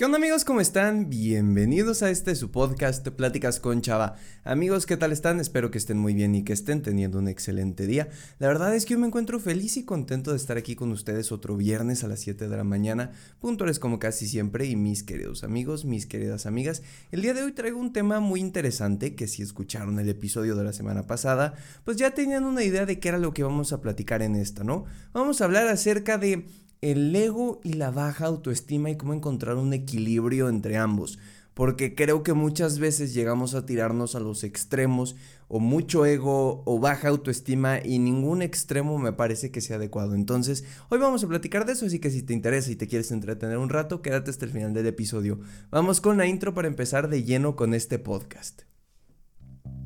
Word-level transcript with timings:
¿Qué 0.00 0.06
onda 0.06 0.16
amigos? 0.16 0.46
¿Cómo 0.46 0.62
están? 0.62 1.10
Bienvenidos 1.10 2.02
a 2.02 2.08
este 2.08 2.34
su 2.34 2.50
podcast 2.50 3.06
Pláticas 3.08 3.60
con 3.60 3.82
Chava. 3.82 4.16
Amigos, 4.44 4.86
¿qué 4.86 4.96
tal 4.96 5.12
están? 5.12 5.40
Espero 5.40 5.70
que 5.70 5.76
estén 5.76 5.98
muy 5.98 6.14
bien 6.14 6.34
y 6.34 6.42
que 6.42 6.54
estén 6.54 6.80
teniendo 6.80 7.18
un 7.18 7.28
excelente 7.28 7.86
día. 7.86 8.08
La 8.38 8.48
verdad 8.48 8.74
es 8.74 8.86
que 8.86 8.94
yo 8.94 8.98
me 8.98 9.08
encuentro 9.08 9.38
feliz 9.40 9.76
y 9.76 9.84
contento 9.84 10.30
de 10.30 10.38
estar 10.38 10.56
aquí 10.56 10.74
con 10.74 10.90
ustedes 10.90 11.32
otro 11.32 11.54
viernes 11.54 12.02
a 12.02 12.08
las 12.08 12.20
7 12.20 12.48
de 12.48 12.56
la 12.56 12.64
mañana, 12.64 13.12
puntuales 13.40 13.78
como 13.78 13.98
casi 13.98 14.26
siempre 14.26 14.64
y 14.64 14.74
mis 14.74 15.02
queridos 15.02 15.44
amigos, 15.44 15.84
mis 15.84 16.06
queridas 16.06 16.46
amigas. 16.46 16.82
El 17.10 17.20
día 17.20 17.34
de 17.34 17.42
hoy 17.42 17.52
traigo 17.52 17.78
un 17.78 17.92
tema 17.92 18.20
muy 18.20 18.40
interesante 18.40 19.14
que 19.14 19.28
si 19.28 19.42
escucharon 19.42 19.98
el 19.98 20.08
episodio 20.08 20.56
de 20.56 20.64
la 20.64 20.72
semana 20.72 21.06
pasada, 21.06 21.52
pues 21.84 21.98
ya 21.98 22.12
tenían 22.12 22.44
una 22.44 22.64
idea 22.64 22.86
de 22.86 22.98
qué 23.00 23.10
era 23.10 23.18
lo 23.18 23.34
que 23.34 23.42
vamos 23.42 23.74
a 23.74 23.82
platicar 23.82 24.22
en 24.22 24.34
esta, 24.34 24.64
¿no? 24.64 24.86
Vamos 25.12 25.42
a 25.42 25.44
hablar 25.44 25.68
acerca 25.68 26.16
de 26.16 26.46
el 26.80 27.14
ego 27.14 27.60
y 27.62 27.74
la 27.74 27.90
baja 27.90 28.26
autoestima 28.26 28.90
y 28.90 28.96
cómo 28.96 29.12
encontrar 29.12 29.56
un 29.56 29.72
equilibrio 29.72 30.48
entre 30.48 30.76
ambos. 30.76 31.18
Porque 31.52 31.94
creo 31.94 32.22
que 32.22 32.32
muchas 32.32 32.78
veces 32.78 33.12
llegamos 33.12 33.54
a 33.54 33.66
tirarnos 33.66 34.14
a 34.14 34.20
los 34.20 34.44
extremos 34.44 35.16
o 35.48 35.58
mucho 35.58 36.06
ego 36.06 36.62
o 36.64 36.78
baja 36.78 37.08
autoestima 37.08 37.80
y 37.84 37.98
ningún 37.98 38.40
extremo 38.40 38.98
me 38.98 39.12
parece 39.12 39.50
que 39.50 39.60
sea 39.60 39.76
adecuado. 39.76 40.14
Entonces, 40.14 40.64
hoy 40.88 40.98
vamos 40.98 41.22
a 41.24 41.28
platicar 41.28 41.66
de 41.66 41.72
eso, 41.72 41.86
así 41.86 41.98
que 41.98 42.10
si 42.10 42.22
te 42.22 42.32
interesa 42.32 42.70
y 42.70 42.76
te 42.76 42.86
quieres 42.86 43.10
entretener 43.10 43.58
un 43.58 43.68
rato, 43.68 44.00
quédate 44.00 44.30
hasta 44.30 44.46
el 44.46 44.52
final 44.52 44.72
del 44.72 44.86
episodio. 44.86 45.40
Vamos 45.70 46.00
con 46.00 46.16
la 46.16 46.26
intro 46.26 46.54
para 46.54 46.68
empezar 46.68 47.08
de 47.08 47.24
lleno 47.24 47.56
con 47.56 47.74
este 47.74 47.98
podcast. 47.98 48.69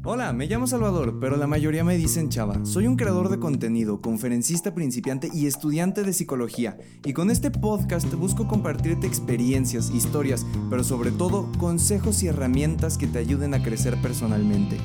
Hola, 0.06 0.34
me 0.34 0.46
llamo 0.46 0.66
Salvador, 0.66 1.18
pero 1.18 1.38
la 1.38 1.46
mayoría 1.46 1.82
me 1.82 1.96
dicen 1.96 2.28
Chava. 2.28 2.62
Soy 2.66 2.86
un 2.86 2.96
creador 2.96 3.30
de 3.30 3.38
contenido, 3.38 4.02
conferencista 4.02 4.74
principiante 4.74 5.30
y 5.32 5.46
estudiante 5.46 6.02
de 6.02 6.12
psicología. 6.12 6.76
Y 7.06 7.14
con 7.14 7.30
este 7.30 7.50
podcast 7.50 8.12
busco 8.12 8.46
compartirte 8.46 9.06
experiencias, 9.06 9.88
historias, 9.88 10.44
pero 10.68 10.84
sobre 10.84 11.10
todo 11.10 11.50
consejos 11.58 12.22
y 12.22 12.26
herramientas 12.26 12.98
que 12.98 13.06
te 13.06 13.18
ayuden 13.18 13.54
a 13.54 13.62
crecer 13.62 13.96
personalmente. 14.02 14.76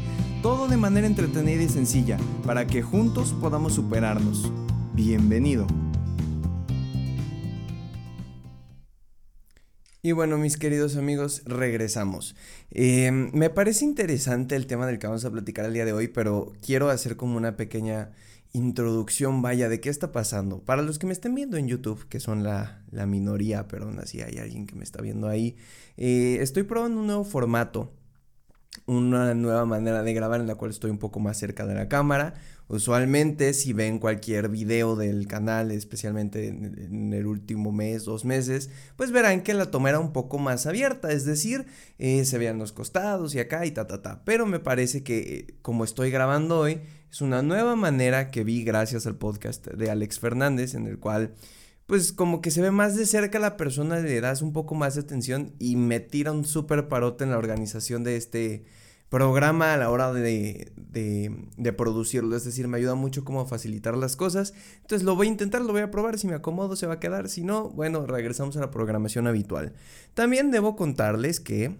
Todo 0.41 0.69
de 0.69 0.77
manera 0.77 1.05
entretenida 1.05 1.63
y 1.63 1.67
sencilla, 1.67 2.17
para 2.45 2.65
que 2.65 2.81
juntos 2.81 3.36
podamos 3.41 3.73
superarnos. 3.73 4.49
Bienvenido. 4.93 5.67
Y 10.02 10.14
bueno, 10.14 10.38
mis 10.38 10.55
queridos 10.55 10.95
amigos, 10.95 11.42
regresamos. 11.45 12.33
Em, 12.72 13.31
me 13.33 13.50
parece 13.50 13.83
interesante 13.83 14.55
el 14.55 14.66
tema 14.66 14.88
del 14.88 14.97
que 14.97 15.08
vamos 15.08 15.25
a 15.25 15.31
platicar 15.31 15.66
el 15.66 15.73
día 15.73 15.83
de 15.83 15.92
hoy, 15.92 16.08
pero 16.08 16.53
quiero 16.66 16.89
hacer 16.89 17.17
como 17.17 17.36
una 17.36 17.58
pequeña 17.58 18.11
introducción, 18.53 19.42
vaya, 19.42 19.67
de 19.67 19.81
qué 19.81 19.89
está 19.89 20.14
pasando. 20.14 20.59
Para 20.59 20.83
los 20.83 21.00
que 21.00 21.05
me 21.05 21.11
estén 21.11 21.36
viendo 21.36 21.58
en 21.58 21.67
YouTube, 21.67 22.08
que 22.08 22.22
son 22.22 22.44
la, 22.44 22.81
minoría, 23.08 23.67
pero 23.67 23.86
aún 23.86 24.00
así 24.00 24.22
hay 24.22 24.38
alguien 24.38 24.67
que 24.67 24.75
me 24.75 24.86
está 24.86 25.02
viendo 25.02 25.27
ahí, 25.27 25.58
eh, 25.97 26.38
estoy 26.39 26.64
probando 26.64 27.02
un 27.02 27.08
nuevo 27.08 27.25
formato 27.25 27.92
una 28.89 29.35
nueva 29.35 29.65
manera 29.65 30.01
de 30.01 30.13
grabar 30.13 30.41
en 30.41 30.47
la 30.47 30.55
cual 30.55 30.71
estoy 30.71 30.89
un 30.89 30.97
poco 30.97 31.19
más 31.19 31.37
cerca 31.37 31.67
de 31.67 31.75
la 31.75 31.87
cámara. 31.87 32.33
Usualmente 32.67 33.53
si 33.53 33.71
ven 33.71 33.99
cualquier 33.99 34.49
video 34.49 34.95
del 34.95 35.27
canal, 35.27 35.71
especialmente 35.71 36.47
en, 36.47 37.13
el 37.13 37.27
último 37.27 37.71
mes, 37.71 38.05
dos 38.05 38.25
meses, 38.25 38.71
pues 38.95 39.11
verán 39.11 39.41
que 39.41 39.53
la 39.53 39.69
toma 39.69 39.89
era 39.89 39.99
un 39.99 40.11
poco 40.11 40.39
más 40.39 40.65
abierta, 40.65 41.11
es 41.11 41.25
decir, 41.25 41.67
eh, 41.99 42.25
se 42.25 42.37
veían 42.39 42.57
los 42.57 42.71
costados 42.71 43.35
y 43.35 43.39
acá 43.39 43.65
y 43.65 43.71
ta 43.71 43.85
ta 43.85 44.01
ta. 44.01 44.23
Pero 44.25 44.47
me 44.47 44.59
parece 44.59 45.03
que 45.03 45.19
eh, 45.19 45.53
como 45.61 45.83
estoy 45.83 46.09
grabando 46.09 46.59
hoy, 46.59 46.81
es 47.11 47.21
una 47.21 47.43
nueva 47.43 47.75
manera 47.75 48.31
que 48.31 48.43
vi 48.43 48.63
gracias 48.63 49.05
al 49.05 49.17
podcast 49.17 49.67
de 49.67 49.91
Alex 49.91 50.19
Fernández 50.19 50.73
en 50.73 50.87
el 50.87 50.99
cual 50.99 51.35
pues 51.85 52.13
como 52.13 52.39
que 52.39 52.51
se 52.51 52.61
ve 52.61 52.69
más 52.69 52.95
de 52.95 53.07
cerca 53.07 53.39
la 53.39 53.57
persona, 53.57 53.99
le 53.99 54.21
das 54.21 54.43
un 54.43 54.53
poco 54.53 54.75
más 54.75 54.93
de 54.93 55.01
atención 55.01 55.55
y 55.57 55.75
me 55.75 55.99
tira 55.99 56.31
un 56.31 56.45
súper 56.45 56.87
parote 56.87 57.23
en 57.23 57.31
la 57.31 57.39
organización 57.39 58.03
de 58.03 58.15
este 58.15 58.63
programa 59.09 59.73
a 59.73 59.77
la 59.77 59.89
hora 59.89 60.13
de, 60.13 60.71
de, 60.75 61.73
producirlo. 61.73 62.35
Es 62.35 62.45
decir, 62.45 62.67
me 62.67 62.77
ayuda 62.77 62.95
mucho 62.95 63.25
como 63.25 63.42
a 63.42 63.45
facilitar 63.45 63.97
las 63.97 64.15
cosas. 64.15 64.53
Entonces 64.81 65.03
lo 65.03 65.15
voy 65.15 65.27
a 65.27 65.31
intentar, 65.31 65.61
lo 65.61 65.73
voy 65.73 65.81
a 65.81 65.92
probar. 65.92 66.17
Si 66.17 66.27
me 66.27 66.36
acomodo, 66.36 66.75
se 66.75 66.87
va 66.87 66.95
a 66.95 66.99
quedar. 66.99 67.30
Si 67.30 67.43
no, 67.43 67.70
bueno, 67.70 68.05
regresamos 68.05 68.55
a 68.58 68.61
la 68.61 68.71
programación 68.71 69.27
habitual. 69.27 69.73
También 70.14 70.52
debo 70.52 70.75
contarles 70.75 71.39
que 71.39 71.77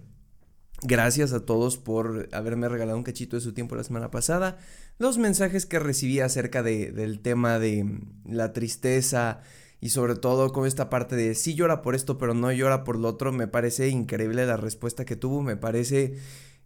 Gracias 0.82 1.34
a 1.34 1.44
todos 1.44 1.76
por 1.76 2.30
haberme 2.32 2.66
regalado 2.66 2.96
un 2.96 3.04
cachito 3.04 3.36
de 3.36 3.42
su 3.42 3.52
tiempo 3.52 3.76
la 3.76 3.84
semana 3.84 4.10
pasada. 4.10 4.56
Los 4.96 5.18
mensajes 5.18 5.66
que 5.66 5.78
recibí 5.78 6.20
acerca 6.20 6.62
de, 6.62 6.90
del 6.90 7.20
tema 7.20 7.58
de 7.58 8.00
la 8.24 8.54
tristeza, 8.54 9.42
y 9.80 9.90
sobre 9.90 10.14
todo 10.14 10.52
con 10.52 10.66
esta 10.66 10.88
parte 10.88 11.16
de 11.16 11.34
sí 11.34 11.54
llora 11.54 11.82
por 11.82 11.94
esto 11.94 12.18
pero 12.18 12.34
no 12.34 12.52
llora 12.52 12.84
por 12.84 12.98
lo 12.98 13.08
otro, 13.08 13.32
me 13.32 13.48
parece 13.48 13.88
increíble 13.88 14.46
la 14.46 14.56
respuesta 14.56 15.04
que 15.04 15.16
tuvo, 15.16 15.42
me 15.42 15.56
parece... 15.56 16.16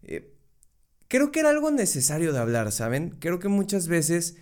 Eh, 0.03 0.34
creo 1.09 1.33
que 1.33 1.41
era 1.41 1.51
algo 1.51 1.71
necesario 1.71 2.33
de 2.33 2.39
hablar, 2.39 2.73
¿saben? 2.73 3.17
Creo 3.19 3.39
que 3.39 3.49
muchas 3.49 3.89
veces 3.89 4.37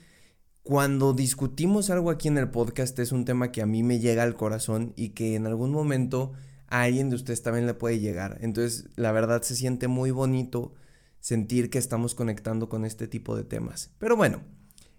cuando 0.63 1.13
discutimos 1.13 1.91
algo 1.91 2.11
aquí 2.11 2.29
en 2.29 2.39
el 2.39 2.51
podcast 2.51 2.99
es 2.99 3.13
un 3.13 3.25
tema 3.25 3.53
que 3.53 3.63
a 3.63 3.67
mí 3.67 3.83
me 3.83 3.99
llega 3.99 4.23
al 4.23 4.37
corazón 4.37 4.93
y 4.97 5.11
que 5.11 5.35
en 5.35 5.47
algún 5.47 5.73
momento 5.73 6.33
a 6.69 6.83
alguien 6.83 7.11
de 7.11 7.17
ustedes 7.17 7.43
también 7.43 7.67
le 7.67 7.75
puede 7.75 7.99
llegar. 7.99 8.39
Entonces, 8.41 8.89
la 8.97 9.13
verdad 9.13 9.43
se 9.43 9.57
siente 9.57 9.89
muy 9.89 10.11
bonito 10.11 10.75
sentir 11.21 11.71
que 11.71 11.79
estamos 11.79 12.15
conectando 12.15 12.69
con 12.69 12.85
este 12.85 13.09
tipo 13.09 13.37
de 13.37 13.45
temas. 13.45 13.91
Pero 13.99 14.17
bueno, 14.17 14.41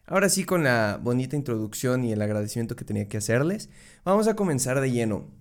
Ahora 0.05 0.27
sí, 0.27 0.43
con 0.43 0.63
la 0.63 0.99
bonita 1.01 1.35
introducción 1.35 2.03
y 2.03 2.11
el 2.11 2.21
agradecimiento 2.21 2.75
que 2.75 2.83
tenía 2.83 3.07
que 3.07 3.17
hacerles, 3.17 3.69
vamos 4.03 4.27
a 4.27 4.35
comenzar 4.35 4.81
de 4.81 4.91
lleno. 4.91 5.31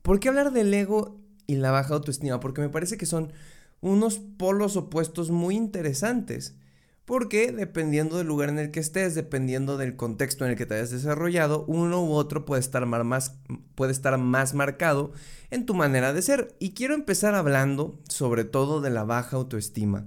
¿Por 0.00 0.18
qué 0.18 0.28
hablar 0.28 0.52
del 0.52 0.72
ego 0.72 1.20
y 1.46 1.56
la 1.56 1.70
baja 1.70 1.94
autoestima? 1.94 2.40
Porque 2.40 2.62
me 2.62 2.70
parece 2.70 2.96
que 2.96 3.04
son 3.04 3.32
unos 3.82 4.18
polos 4.18 4.76
opuestos 4.76 5.30
muy 5.30 5.56
interesantes. 5.56 6.56
Porque 7.04 7.50
dependiendo 7.50 8.16
del 8.16 8.28
lugar 8.28 8.48
en 8.48 8.60
el 8.60 8.70
que 8.70 8.78
estés, 8.80 9.16
dependiendo 9.16 9.76
del 9.76 9.96
contexto 9.96 10.44
en 10.44 10.52
el 10.52 10.56
que 10.56 10.66
te 10.66 10.74
hayas 10.74 10.92
desarrollado, 10.92 11.64
uno 11.66 12.02
u 12.04 12.12
otro 12.12 12.44
puede 12.44 12.60
estar 12.60 12.86
más, 12.86 13.34
puede 13.74 13.92
estar 13.92 14.16
más 14.18 14.54
marcado 14.54 15.12
en 15.50 15.66
tu 15.66 15.74
manera 15.74 16.12
de 16.12 16.22
ser. 16.22 16.54
Y 16.60 16.74
quiero 16.74 16.94
empezar 16.94 17.34
hablando 17.34 18.00
sobre 18.08 18.44
todo 18.44 18.80
de 18.80 18.90
la 18.90 19.02
baja 19.02 19.36
autoestima. 19.36 20.06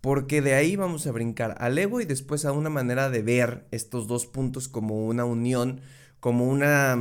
Porque 0.00 0.40
de 0.40 0.54
ahí 0.54 0.76
vamos 0.76 1.06
a 1.06 1.12
brincar 1.12 1.56
al 1.58 1.78
ego 1.78 2.00
y 2.00 2.06
después 2.06 2.46
a 2.46 2.52
una 2.52 2.70
manera 2.70 3.10
de 3.10 3.20
ver 3.20 3.68
estos 3.70 4.08
dos 4.08 4.24
puntos 4.24 4.66
como 4.66 5.06
una 5.06 5.26
unión, 5.26 5.82
como 6.20 6.48
una... 6.48 6.96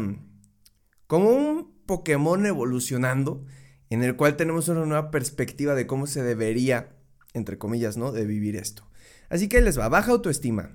como 1.07 1.30
un 1.30 1.80
Pokémon 1.86 2.46
evolucionando, 2.46 3.46
en 3.90 4.04
el 4.04 4.16
cual 4.16 4.36
tenemos 4.36 4.68
una 4.68 4.86
nueva 4.86 5.12
perspectiva 5.12 5.76
de 5.76 5.88
cómo 5.88 6.08
se 6.08 6.24
debería, 6.24 6.90
entre 7.34 7.58
comillas, 7.58 7.98
¿no? 7.98 8.12
De 8.12 8.26
vivir 8.26 8.56
esto. 8.56 8.88
Así 9.30 9.48
que 9.48 9.62
les 9.62 9.80
va, 9.80 9.90
baja 9.90 10.12
autoestima. 10.12 10.72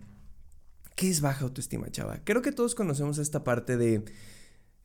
¿Qué 0.97 1.11
es 1.11 1.21
baja 1.21 1.45
autoestima, 1.45 1.91
chava? 1.91 2.21
Creo 2.25 2.43
que 2.43 2.53
todos 2.53 2.75
conocemos 2.75 3.19
esta 3.19 3.43
parte 3.43 3.77
de 3.77 4.05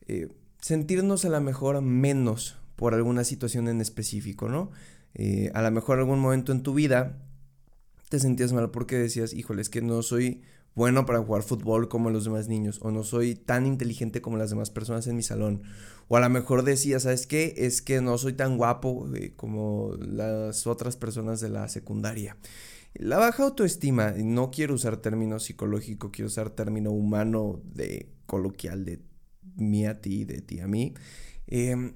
eh, 0.07 0.27
sentirnos 0.59 1.25
a 1.25 1.29
lo 1.29 1.41
mejor 1.41 1.81
menos 1.81 2.57
por 2.75 2.93
alguna 2.93 3.23
situación 3.23 3.67
en 3.67 3.81
específico, 3.81 4.49
¿no? 4.49 4.71
Eh, 5.13 5.51
a 5.53 5.61
lo 5.61 5.71
mejor 5.71 5.99
algún 5.99 6.19
momento 6.19 6.51
en 6.51 6.63
tu 6.63 6.73
vida 6.73 7.17
te 8.09 8.19
sentías 8.19 8.53
mal 8.53 8.71
porque 8.71 8.97
decías, 8.97 9.33
híjole, 9.33 9.61
es 9.61 9.69
que 9.69 9.81
no 9.81 10.01
soy 10.01 10.41
bueno 10.75 11.05
para 11.05 11.19
jugar 11.19 11.43
fútbol 11.43 11.89
como 11.89 12.09
los 12.09 12.25
demás 12.25 12.47
niños, 12.47 12.79
o 12.81 12.91
no 12.91 13.03
soy 13.03 13.35
tan 13.35 13.65
inteligente 13.65 14.21
como 14.21 14.37
las 14.37 14.49
demás 14.49 14.69
personas 14.69 15.07
en 15.07 15.15
mi 15.15 15.23
salón, 15.23 15.63
o 16.07 16.17
a 16.17 16.19
lo 16.19 16.29
mejor 16.29 16.63
decías, 16.63 17.03
¿sabes 17.03 17.27
qué? 17.27 17.53
Es 17.57 17.81
que 17.81 18.01
no 18.01 18.17
soy 18.17 18.33
tan 18.33 18.57
guapo 18.57 19.07
eh, 19.15 19.33
como 19.35 19.93
las 19.99 20.65
otras 20.67 20.97
personas 20.97 21.39
de 21.39 21.49
la 21.49 21.67
secundaria. 21.67 22.37
La 22.95 23.17
baja 23.17 23.43
autoestima, 23.43 24.11
no 24.17 24.49
quiero 24.49 24.73
usar 24.73 24.97
término 24.97 25.39
psicológico, 25.39 26.11
quiero 26.11 26.27
usar 26.27 26.49
término 26.49 26.91
humano 26.91 27.61
de 27.63 28.11
coloquial 28.25 28.83
de 28.83 29.03
mí 29.55 29.85
a 29.85 30.01
ti, 30.01 30.25
de 30.25 30.41
ti 30.41 30.59
a 30.59 30.67
mí. 30.67 30.95
Em, 31.45 31.93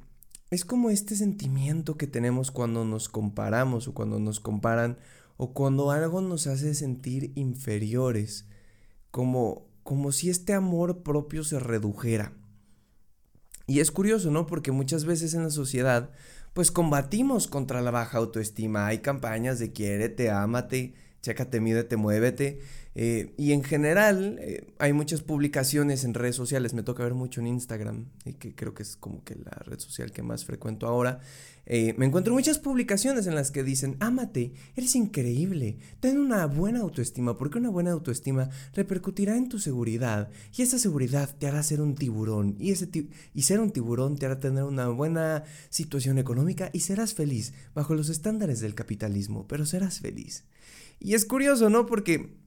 es 0.51 0.65
como 0.65 0.91
este 0.91 1.15
sentimiento 1.15 1.97
que 1.97 2.05
tenemos 2.05 2.51
cuando 2.51 2.85
nos 2.85 3.09
comparamos 3.09 3.87
o 3.87 3.93
cuando 3.95 4.19
nos 4.19 4.39
comparan 4.39 4.99
o 5.37 5.53
cuando 5.53 5.89
algo 5.89 6.21
nos 6.21 6.45
hace 6.45 6.75
sentir 6.75 7.31
inferiores, 7.35 8.45
como, 9.13 9.67
como 9.83 10.11
si 10.11 10.31
este 10.31 10.53
amor 10.53 11.03
propio 11.03 11.43
se 11.43 11.59
redujera. 11.59 12.33
Y 13.67 13.79
es 13.79 13.91
curioso, 13.91 14.31
¿no? 14.31 14.47
Porque 14.47 14.71
muchas 14.71 15.05
veces 15.05 15.35
en 15.35 15.43
la 15.43 15.51
sociedad, 15.51 16.09
pues 16.53 16.71
combatimos 16.71 17.45
contra 17.45 17.83
la 17.83 17.91
baja 17.91 18.17
autoestima. 18.17 18.87
Hay 18.87 19.01
campañas 19.01 19.59
de 19.59 19.71
quiérete, 19.71 20.31
ámate, 20.31 20.95
chécate, 21.23 21.61
mídete, 21.61 21.95
muévete. 21.95 22.59
Eh, 22.95 23.33
y 23.37 23.53
en 23.53 23.63
general, 23.63 24.37
eh, 24.39 24.67
hay 24.77 24.93
muchas 24.93 25.21
publicaciones 25.21 26.03
en 26.03 26.13
redes 26.13 26.35
sociales, 26.35 26.75
me 26.75 26.83
toca 26.83 27.03
ver 27.03 27.15
mucho 27.15 27.41
en 27.41 27.47
Instagram, 27.47 28.09
y 28.23 28.33
que 28.33 28.53
creo 28.53 28.75
que 28.75 28.83
es 28.83 28.95
como 28.97 29.23
que 29.23 29.35
la 29.35 29.57
red 29.65 29.79
social 29.79 30.11
que 30.11 30.21
más 30.21 30.45
frecuento 30.45 30.85
ahora. 30.85 31.21
Eh, 31.65 31.95
me 31.97 32.05
encuentro 32.05 32.33
muchas 32.33 32.59
publicaciones 32.59 33.25
en 33.25 33.35
las 33.35 33.49
que 33.49 33.63
dicen, 33.63 33.95
ámate, 33.99 34.53
eres 34.75 34.95
increíble, 34.95 35.79
ten 36.01 36.19
una 36.19 36.45
buena 36.45 36.81
autoestima, 36.81 37.37
porque 37.37 37.57
una 37.57 37.69
buena 37.69 37.93
autoestima 37.93 38.49
repercutirá 38.73 39.37
en 39.37 39.49
tu 39.49 39.57
seguridad, 39.57 40.29
y 40.55 40.61
esa 40.61 40.77
seguridad 40.77 41.33
te 41.39 41.47
hará 41.47 41.63
ser 41.63 41.81
un 41.81 41.95
tiburón, 41.95 42.57
y, 42.59 42.71
ese 42.71 42.89
y 43.33 43.41
ser 43.43 43.59
un 43.61 43.71
tiburón 43.71 44.17
te 44.17 44.25
hará 44.25 44.39
tener 44.39 44.65
una 44.65 44.89
buena 44.89 45.45
situación 45.69 46.19
económica 46.19 46.69
y 46.73 46.81
serás 46.81 47.13
feliz, 47.13 47.53
bajo 47.73 47.95
los 47.95 48.09
estándares 48.09 48.59
del 48.59 48.75
capitalismo, 48.75 49.47
pero 49.47 49.65
serás 49.65 49.99
feliz. 49.99 50.43
Y 51.03 51.13
es 51.15 51.25
curioso, 51.25 51.69
¿no? 51.69 51.85
Porque 51.85 52.37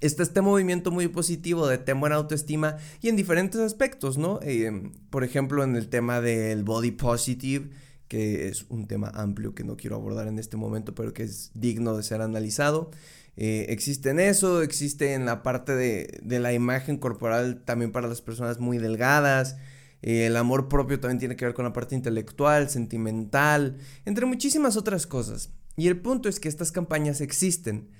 está 0.00 0.22
este 0.22 0.40
movimiento 0.40 0.90
muy 0.92 1.08
positivo 1.08 1.66
de 1.66 1.76
tener 1.76 2.00
buena 2.00 2.16
autoestima 2.16 2.76
y 3.02 3.08
en 3.08 3.16
diferentes 3.16 3.60
aspectos, 3.60 4.16
¿no? 4.16 4.38
Eh, 4.42 4.92
por 5.10 5.24
ejemplo, 5.24 5.64
en 5.64 5.74
el 5.74 5.88
tema 5.88 6.20
del 6.20 6.62
body 6.62 6.92
positive, 6.92 7.70
que 8.06 8.48
es 8.48 8.64
un 8.68 8.86
tema 8.86 9.08
amplio 9.08 9.54
que 9.54 9.64
no 9.64 9.76
quiero 9.76 9.96
abordar 9.96 10.28
en 10.28 10.38
este 10.38 10.56
momento, 10.56 10.94
pero 10.94 11.12
que 11.12 11.24
es 11.24 11.50
digno 11.54 11.96
de 11.96 12.04
ser 12.04 12.22
analizado. 12.22 12.92
Eh, 13.36 13.66
existe 13.70 14.10
en 14.10 14.20
eso, 14.20 14.62
existe 14.62 15.14
en 15.14 15.26
la 15.26 15.42
parte 15.42 15.74
de, 15.74 16.20
de, 16.22 16.38
la 16.38 16.52
imagen 16.52 16.96
corporal 16.98 17.64
también 17.64 17.90
para 17.90 18.06
las 18.06 18.20
personas 18.22 18.60
muy 18.60 18.78
delgadas. 18.78 19.56
Eh, 20.02 20.26
el 20.26 20.36
amor 20.36 20.68
propio 20.68 21.00
también 21.00 21.18
tiene 21.18 21.34
que 21.34 21.44
ver 21.44 21.54
con 21.54 21.64
la 21.64 21.72
parte 21.72 21.96
intelectual, 21.96 22.70
sentimental, 22.70 23.78
entre 24.04 24.26
muchísimas 24.26 24.76
otras 24.76 25.08
cosas. 25.08 25.50
Y 25.76 25.88
el 25.88 26.00
punto 26.00 26.28
es 26.28 26.40
que 26.40 26.48
estas 26.48 26.72
campañas 26.72 27.20
existen 27.20 27.90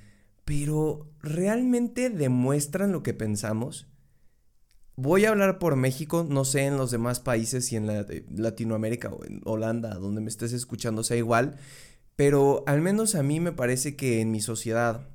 pero 0.45 1.11
¿realmente 1.21 2.11
demuestran 2.11 2.93
lo 2.93 3.03
que 3.03 3.15
pensamos? 3.15 3.87
Voy 4.97 5.25
a 5.25 5.31
hablar 5.31 5.59
por 5.59 5.75
México, 5.75 6.25
no 6.29 6.45
sé 6.45 6.67
en 6.67 6.77
los 6.77 6.91
demás 6.91 7.19
países 7.19 7.73
y 7.73 7.77
en 7.77 7.89
Latinoamérica 8.37 9.09
o 9.09 9.25
en 9.25 9.41
Holanda, 9.45 9.95
donde 9.95 10.21
me 10.21 10.29
estés 10.29 10.53
escuchando 10.53 11.03
sea 11.03 11.17
igual, 11.17 11.57
pero 12.15 12.63
al 12.67 12.81
menos 12.81 13.15
a 13.15 13.23
mí 13.23 13.41
me 13.41 13.53
parece 13.53 13.97
que 13.97 14.21
en 14.21 14.31
mi 14.31 14.41
sociedad, 14.41 15.09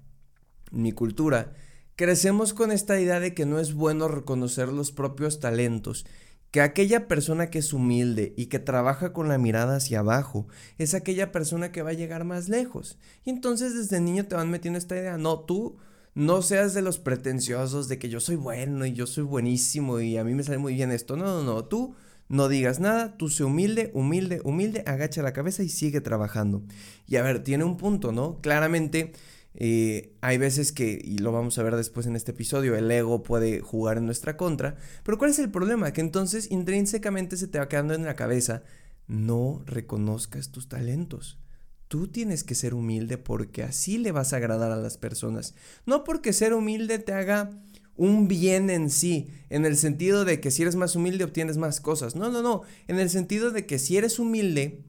en 0.74 0.82
mi 0.82 0.92
cultura, 0.92 1.54
crecemos 1.96 2.54
con 2.54 2.72
esta 2.72 3.00
idea 3.00 3.22
de 3.22 3.34
que 3.34 3.46
no 3.46 3.60
es 3.60 3.74
bueno 3.74 4.10
reconocer 4.10 4.70
los 4.70 4.92
propios 4.92 5.40
talentos 5.40 6.06
que 6.52 6.62
aquella 6.62 7.08
persona 7.08 7.50
que 7.50 7.60
es 7.60 7.74
humilde 7.74 8.34
y 8.36 8.48
que 8.48 8.60
trabaja 8.60 9.14
con 9.14 9.28
la 9.28 9.38
mirada 9.38 9.78
hacia 9.78 10.00
abajo 10.00 10.48
es 10.78 10.94
aquella 10.94 11.32
persona 11.32 11.72
que 11.72 11.84
va 11.84 11.92
a 11.92 11.94
llegar 11.94 12.24
más 12.24 12.50
lejos. 12.50 12.98
Y 13.24 13.30
entonces 13.30 13.76
desde 13.76 14.02
niño 14.02 14.26
te 14.28 14.36
van 14.36 14.50
metiendo 14.50 14.80
esta 14.80 14.98
idea, 14.98 15.18
no, 15.18 15.40
tú 15.42 15.78
no 16.16 16.42
seas 16.42 16.74
de 16.74 16.82
los 16.82 16.98
pretenciosos 16.98 17.88
de 17.88 18.00
que 18.00 18.10
yo 18.10 18.20
soy 18.20 18.36
bueno 18.36 18.86
y 18.86 18.94
yo 18.94 19.06
soy 19.06 19.24
buenísimo 19.24 20.00
y 20.00 20.18
a 20.18 20.24
mí 20.24 20.34
me 20.34 20.44
sale 20.44 20.58
muy 20.58 20.74
bien 20.74 20.92
esto. 20.92 21.16
No, 21.16 21.26
no, 21.26 21.44
no, 21.44 21.66
tú 21.66 21.96
no 22.30 22.48
digas 22.48 22.80
nada, 22.80 23.16
tú 23.18 23.30
sé 23.30 23.44
humilde, 23.44 23.92
humilde, 23.94 24.42
humilde, 24.44 24.84
agacha 24.86 25.22
la 25.22 25.34
cabeza 25.34 25.64
y 25.64 25.70
sigue 25.70 26.02
trabajando. 26.02 26.64
Y 27.08 27.18
a 27.18 27.24
ver, 27.24 27.44
tiene 27.44 27.64
un 27.64 27.78
punto, 27.78 28.12
¿no? 28.12 28.40
Claramente 28.42 29.14
eh, 29.56 30.16
hay 30.22 30.38
veces 30.38 30.72
que, 30.72 31.00
y 31.04 31.18
lo 31.18 31.32
vamos 31.32 31.58
a 31.58 31.64
ver 31.64 31.76
después 31.76 32.06
en 32.06 32.16
este 32.16 32.32
episodio, 32.32 32.76
el 32.76 32.90
ego 32.90 33.24
puede 33.24 33.62
jugar 33.62 33.98
en 33.98 34.06
nuestra 34.06 34.38
contra. 34.38 34.78
Pero 35.04 35.18
¿cuál 35.18 35.32
es 35.32 35.40
el 35.40 35.52
problema? 35.52 35.92
Que 35.92 36.02
entonces 36.02 36.52
intrínsecamente 36.52 37.38
se 37.38 37.48
te 37.48 37.60
va 37.60 37.70
quedando 37.70 37.94
en 37.94 38.06
la 38.06 38.16
cabeza, 38.16 38.64
no 39.08 39.64
reconozcas 39.66 40.52
tus 40.52 40.70
talentos. 40.70 41.40
Tú 41.88 42.08
tienes 42.08 42.44
que 42.44 42.54
ser 42.54 42.76
humilde 42.76 43.18
porque 43.18 43.64
así 43.64 43.98
le 43.98 44.12
vas 44.12 44.34
a 44.34 44.38
agradar 44.38 44.72
a 44.72 44.78
las 44.78 44.98
personas. 44.98 45.56
No 45.88 46.04
porque 46.04 46.34
ser 46.34 46.54
humilde 46.54 47.00
te 47.00 47.14
haga 47.14 47.50
un 47.96 48.28
bien 48.30 48.70
en 48.70 48.90
sí, 48.90 49.30
en 49.50 49.66
el 49.66 49.76
sentido 49.76 50.24
de 50.24 50.40
que 50.40 50.52
si 50.52 50.62
eres 50.62 50.78
más 50.78 50.96
humilde 50.96 51.26
obtienes 51.26 51.58
más 51.58 51.82
cosas. 51.82 52.16
No, 52.16 52.30
no, 52.30 52.42
no, 52.42 52.62
en 52.88 53.00
el 53.00 53.10
sentido 53.10 53.52
de 53.52 53.66
que 53.66 53.80
si 53.80 53.98
eres 53.98 54.20
humilde 54.20 54.86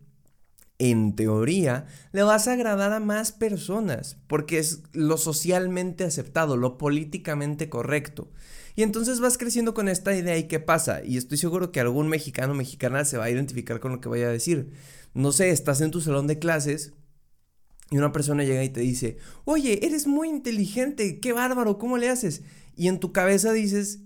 en 0.81 1.15
teoría, 1.15 1.85
le 2.11 2.23
vas 2.23 2.49
a 2.49 2.55
agradar 2.55 2.95
a 2.95 3.01
más 3.01 3.33
personas, 3.33 4.17
porque 4.27 4.59
es 4.59 4.83
lo 4.93 5.19
socialmente 5.19 6.05
aceptado, 6.05 6.57
lo 6.57 6.79
políticamente 6.79 7.69
correcto. 7.69 8.31
Y 8.77 8.83
entonces 8.83 9.21
vas 9.21 9.37
creciendo 9.37 9.75
con 9.75 9.89
esta 9.91 10.17
idea 10.17 10.39
y 10.39 10.45
qué 10.49 10.59
pasa, 10.59 11.05
y 11.05 11.19
estoy 11.19 11.37
seguro 11.37 11.71
que 11.71 11.81
algún 11.81 12.09
mexicano 12.09 12.55
o 12.55 12.57
mexicana 12.57 13.05
se 13.05 13.19
va 13.19 13.25
a 13.25 13.31
identificar 13.31 13.79
con 13.79 13.93
lo 13.93 14.01
que 14.01 14.09
voy 14.09 14.23
a 14.23 14.31
decir. 14.31 14.73
No 15.13 15.33
sé, 15.33 15.51
estás 15.51 15.83
en 15.83 15.91
tu 15.91 16.01
salón 16.01 16.27
de 16.27 16.39
clases 16.39 16.95
y 17.91 17.99
una 17.99 18.13
persona 18.13 18.43
llega 18.45 18.65
y 18.65 18.71
te 18.71 18.81
dice, 18.81 19.19
oye, 19.45 19.85
eres 19.85 20.07
muy 20.07 20.31
inteligente, 20.31 21.21
qué 21.21 21.35
bárbaro, 21.35 21.77
¿cómo 21.77 21.99
le 21.99 22.09
haces? 22.09 22.41
Y 22.75 22.89
en 22.89 23.01
tu 23.01 23.13
cabeza 23.13 23.53
dices, 23.53 24.01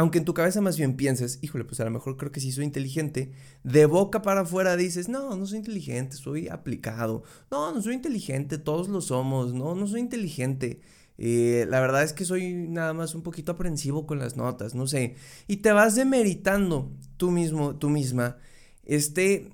aunque 0.00 0.16
en 0.16 0.24
tu 0.24 0.32
cabeza 0.32 0.62
más 0.62 0.78
bien 0.78 0.96
pienses, 0.96 1.38
híjole, 1.42 1.64
pues 1.64 1.78
a 1.78 1.84
lo 1.84 1.90
mejor 1.90 2.16
creo 2.16 2.32
que 2.32 2.40
sí 2.40 2.52
soy 2.52 2.64
inteligente, 2.64 3.32
de 3.64 3.84
boca 3.84 4.22
para 4.22 4.40
afuera 4.40 4.74
dices, 4.78 5.10
no, 5.10 5.36
no 5.36 5.44
soy 5.44 5.58
inteligente, 5.58 6.16
soy 6.16 6.48
aplicado, 6.48 7.22
no, 7.50 7.70
no 7.74 7.82
soy 7.82 7.96
inteligente, 7.96 8.56
todos 8.56 8.88
lo 8.88 9.02
somos, 9.02 9.52
no, 9.52 9.74
no 9.74 9.86
soy 9.86 10.00
inteligente. 10.00 10.80
Eh, 11.18 11.66
la 11.68 11.80
verdad 11.80 12.02
es 12.02 12.14
que 12.14 12.24
soy 12.24 12.54
nada 12.54 12.94
más 12.94 13.14
un 13.14 13.22
poquito 13.22 13.52
aprensivo 13.52 14.06
con 14.06 14.18
las 14.18 14.38
notas, 14.38 14.74
no 14.74 14.86
sé. 14.86 15.16
Y 15.48 15.58
te 15.58 15.70
vas 15.70 15.96
demeritando 15.96 16.90
tú 17.18 17.30
mismo, 17.30 17.76
tú 17.76 17.90
misma, 17.90 18.38
este 18.84 19.52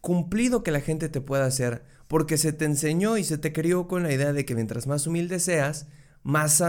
cumplido 0.00 0.62
que 0.62 0.70
la 0.70 0.80
gente 0.80 1.10
te 1.10 1.20
pueda 1.20 1.44
hacer, 1.44 1.84
porque 2.08 2.38
se 2.38 2.54
te 2.54 2.64
enseñó 2.64 3.18
y 3.18 3.24
se 3.24 3.36
te 3.36 3.52
crió 3.52 3.88
con 3.88 4.04
la 4.04 4.12
idea 4.14 4.32
de 4.32 4.46
que 4.46 4.54
mientras 4.54 4.86
más 4.86 5.06
humilde 5.06 5.38
seas, 5.38 5.86
más, 6.22 6.62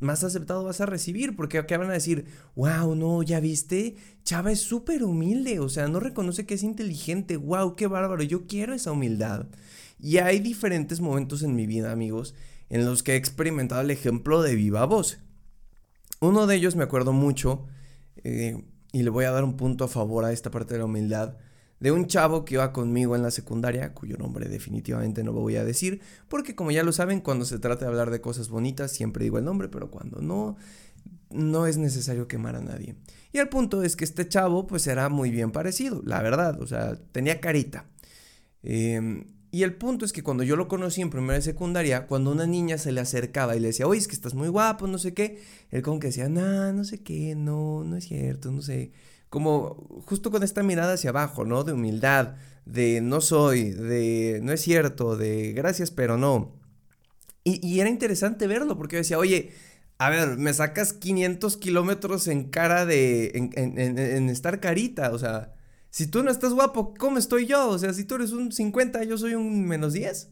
más 0.00 0.24
aceptado 0.24 0.64
vas 0.64 0.80
a 0.80 0.86
recibir, 0.86 1.34
porque 1.36 1.58
acá 1.58 1.78
van 1.78 1.90
a 1.90 1.94
decir, 1.94 2.26
wow, 2.54 2.94
no, 2.94 3.22
ya 3.22 3.40
viste, 3.40 3.96
Chava 4.24 4.52
es 4.52 4.60
súper 4.60 5.02
humilde, 5.04 5.60
o 5.60 5.68
sea, 5.68 5.88
no 5.88 6.00
reconoce 6.00 6.46
que 6.46 6.54
es 6.54 6.62
inteligente, 6.62 7.36
wow, 7.36 7.76
qué 7.76 7.86
bárbaro, 7.86 8.22
yo 8.22 8.46
quiero 8.46 8.74
esa 8.74 8.92
humildad. 8.92 9.46
Y 9.98 10.18
hay 10.18 10.40
diferentes 10.40 11.00
momentos 11.00 11.42
en 11.42 11.54
mi 11.54 11.66
vida, 11.66 11.92
amigos, 11.92 12.34
en 12.68 12.84
los 12.84 13.02
que 13.02 13.12
he 13.12 13.16
experimentado 13.16 13.80
el 13.80 13.90
ejemplo 13.90 14.42
de 14.42 14.54
viva 14.54 14.84
voz. 14.84 15.18
Uno 16.20 16.46
de 16.46 16.56
ellos 16.56 16.76
me 16.76 16.84
acuerdo 16.84 17.12
mucho, 17.12 17.66
eh, 18.22 18.62
y 18.92 19.02
le 19.02 19.10
voy 19.10 19.24
a 19.24 19.30
dar 19.30 19.44
un 19.44 19.56
punto 19.56 19.84
a 19.84 19.88
favor 19.88 20.24
a 20.24 20.32
esta 20.32 20.50
parte 20.50 20.74
de 20.74 20.80
la 20.80 20.84
humildad, 20.84 21.36
de 21.80 21.90
un 21.90 22.06
chavo 22.06 22.44
que 22.44 22.54
iba 22.54 22.72
conmigo 22.72 23.16
en 23.16 23.22
la 23.22 23.30
secundaria, 23.30 23.94
cuyo 23.94 24.16
nombre 24.18 24.48
definitivamente 24.48 25.24
no 25.24 25.32
voy 25.32 25.56
a 25.56 25.64
decir, 25.64 26.00
porque 26.28 26.54
como 26.54 26.70
ya 26.70 26.84
lo 26.84 26.92
saben, 26.92 27.20
cuando 27.20 27.46
se 27.46 27.58
trata 27.58 27.86
de 27.86 27.90
hablar 27.90 28.10
de 28.10 28.20
cosas 28.20 28.50
bonitas 28.50 28.92
siempre 28.92 29.24
digo 29.24 29.38
el 29.38 29.44
nombre, 29.44 29.68
pero 29.68 29.90
cuando 29.90 30.20
no, 30.20 30.56
no 31.30 31.66
es 31.66 31.78
necesario 31.78 32.28
quemar 32.28 32.54
a 32.54 32.60
nadie. 32.60 32.96
Y 33.32 33.38
el 33.38 33.48
punto 33.48 33.82
es 33.82 33.96
que 33.96 34.04
este 34.04 34.28
chavo 34.28 34.66
pues 34.66 34.86
era 34.86 35.08
muy 35.08 35.30
bien 35.30 35.52
parecido, 35.52 36.02
la 36.04 36.22
verdad, 36.22 36.60
o 36.60 36.66
sea, 36.66 36.96
tenía 37.12 37.40
carita. 37.40 37.86
Em, 38.62 39.24
y 39.50 39.62
el 39.62 39.74
punto 39.74 40.04
es 40.04 40.12
que 40.12 40.22
cuando 40.22 40.44
yo 40.44 40.56
lo 40.56 40.68
conocí 40.68 41.00
en 41.00 41.10
primera 41.10 41.38
y 41.38 41.42
secundaria, 41.42 42.06
cuando 42.06 42.30
una 42.30 42.46
niña 42.46 42.76
se 42.76 42.92
le 42.92 43.00
acercaba 43.00 43.56
y 43.56 43.60
le 43.60 43.68
decía, 43.68 43.86
oye, 43.86 43.98
es 43.98 44.06
que 44.06 44.14
estás 44.14 44.34
muy 44.34 44.48
guapo, 44.48 44.86
no 44.86 44.98
sé 44.98 45.14
qué, 45.14 45.40
él 45.70 45.82
como 45.82 45.98
que 45.98 46.08
decía, 46.08 46.28
no, 46.28 46.72
no 46.74 46.84
sé 46.84 47.02
qué, 47.02 47.34
no, 47.34 47.84
no 47.84 47.96
es 47.96 48.04
cierto, 48.04 48.52
no 48.52 48.60
sé 48.60 48.92
como 49.30 50.02
justo 50.06 50.30
con 50.30 50.42
esta 50.42 50.62
mirada 50.62 50.94
hacia 50.94 51.10
abajo, 51.10 51.44
¿no? 51.44 51.64
De 51.64 51.72
humildad, 51.72 52.34
de 52.66 53.00
no 53.00 53.20
soy, 53.20 53.70
de 53.70 54.40
no 54.42 54.52
es 54.52 54.60
cierto, 54.60 55.16
de 55.16 55.52
gracias 55.52 55.90
pero 55.90 56.18
no. 56.18 56.58
Y, 57.42 57.80
era 57.80 57.88
interesante 57.88 58.46
verlo 58.46 58.76
porque 58.76 58.96
decía, 58.96 59.18
oye, 59.18 59.52
a 59.98 60.10
ver, 60.10 60.36
me 60.36 60.52
sacas 60.52 60.92
500 60.92 61.56
kilómetros 61.56 62.28
en 62.28 62.50
cara 62.50 62.84
de, 62.84 63.30
en, 63.34 63.78
en, 63.78 64.28
estar 64.28 64.60
carita, 64.60 65.12
o 65.12 65.18
sea, 65.18 65.54
si 65.88 66.06
tú 66.06 66.22
no 66.22 66.30
estás 66.30 66.52
guapo, 66.52 66.94
¿cómo 66.98 67.18
estoy 67.18 67.46
yo? 67.46 67.68
O 67.68 67.78
sea, 67.78 67.94
si 67.94 68.04
tú 68.04 68.16
eres 68.16 68.32
un 68.32 68.52
50, 68.52 69.04
yo 69.04 69.16
soy 69.16 69.34
un 69.34 69.66
menos 69.66 69.94
10. 69.94 70.28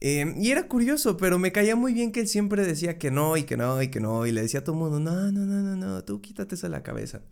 Em, 0.00 0.34
y 0.40 0.50
era 0.50 0.68
curioso, 0.68 1.16
pero 1.16 1.38
me 1.38 1.52
caía 1.52 1.74
muy 1.74 1.94
bien 1.94 2.12
que 2.12 2.20
él 2.20 2.28
siempre 2.28 2.66
decía 2.66 2.98
que 2.98 3.10
no 3.10 3.36
y 3.36 3.44
que 3.44 3.56
no 3.56 3.82
y 3.82 3.88
que 3.88 4.00
no. 4.00 4.26
Y 4.26 4.32
le 4.32 4.42
decía 4.42 4.60
a 4.60 4.64
todo 4.64 4.76
el 4.76 4.80
mundo, 4.80 5.00
no, 5.00 5.32
no, 5.32 5.46
no, 5.46 5.62
no, 5.62 5.76
no, 5.76 6.04
tú 6.04 6.20
quítate 6.20 6.54
eso 6.54 6.68
la 6.68 6.82
cabeza. 6.82 7.22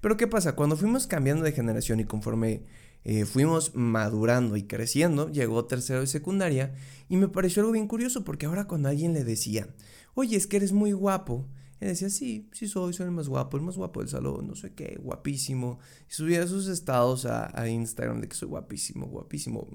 Pero 0.00 0.16
¿qué 0.16 0.26
pasa? 0.26 0.54
Cuando 0.54 0.76
fuimos 0.76 1.06
cambiando 1.06 1.44
de 1.44 1.52
generación 1.52 2.00
y 2.00 2.04
conforme 2.04 2.62
eh, 3.04 3.26
fuimos 3.26 3.74
madurando 3.74 4.56
y 4.56 4.64
creciendo, 4.64 5.30
llegó 5.30 5.66
tercero 5.66 6.00
de 6.00 6.06
secundaria 6.06 6.74
y 7.08 7.16
me 7.16 7.28
pareció 7.28 7.60
algo 7.60 7.72
bien 7.72 7.88
curioso 7.88 8.24
porque 8.24 8.46
ahora 8.46 8.66
cuando 8.66 8.88
alguien 8.88 9.12
le 9.12 9.24
decía, 9.24 9.68
oye, 10.14 10.36
es 10.36 10.46
que 10.46 10.56
eres 10.56 10.72
muy 10.72 10.92
guapo, 10.92 11.46
él 11.80 11.88
decía, 11.88 12.08
sí, 12.08 12.48
sí 12.52 12.66
soy, 12.66 12.94
soy 12.94 13.06
el 13.06 13.12
más 13.12 13.28
guapo, 13.28 13.58
el 13.58 13.62
más 13.62 13.76
guapo 13.76 14.00
del 14.00 14.08
salón, 14.08 14.46
no 14.46 14.54
sé 14.54 14.72
qué, 14.72 14.98
guapísimo. 15.02 15.80
Y 16.08 16.14
subía 16.14 16.46
sus 16.46 16.68
estados 16.68 17.26
a 17.26 17.68
Instagram 17.68 18.22
de 18.22 18.28
que 18.28 18.36
soy 18.36 18.48
guapísimo, 18.48 19.06
guapísimo. 19.06 19.68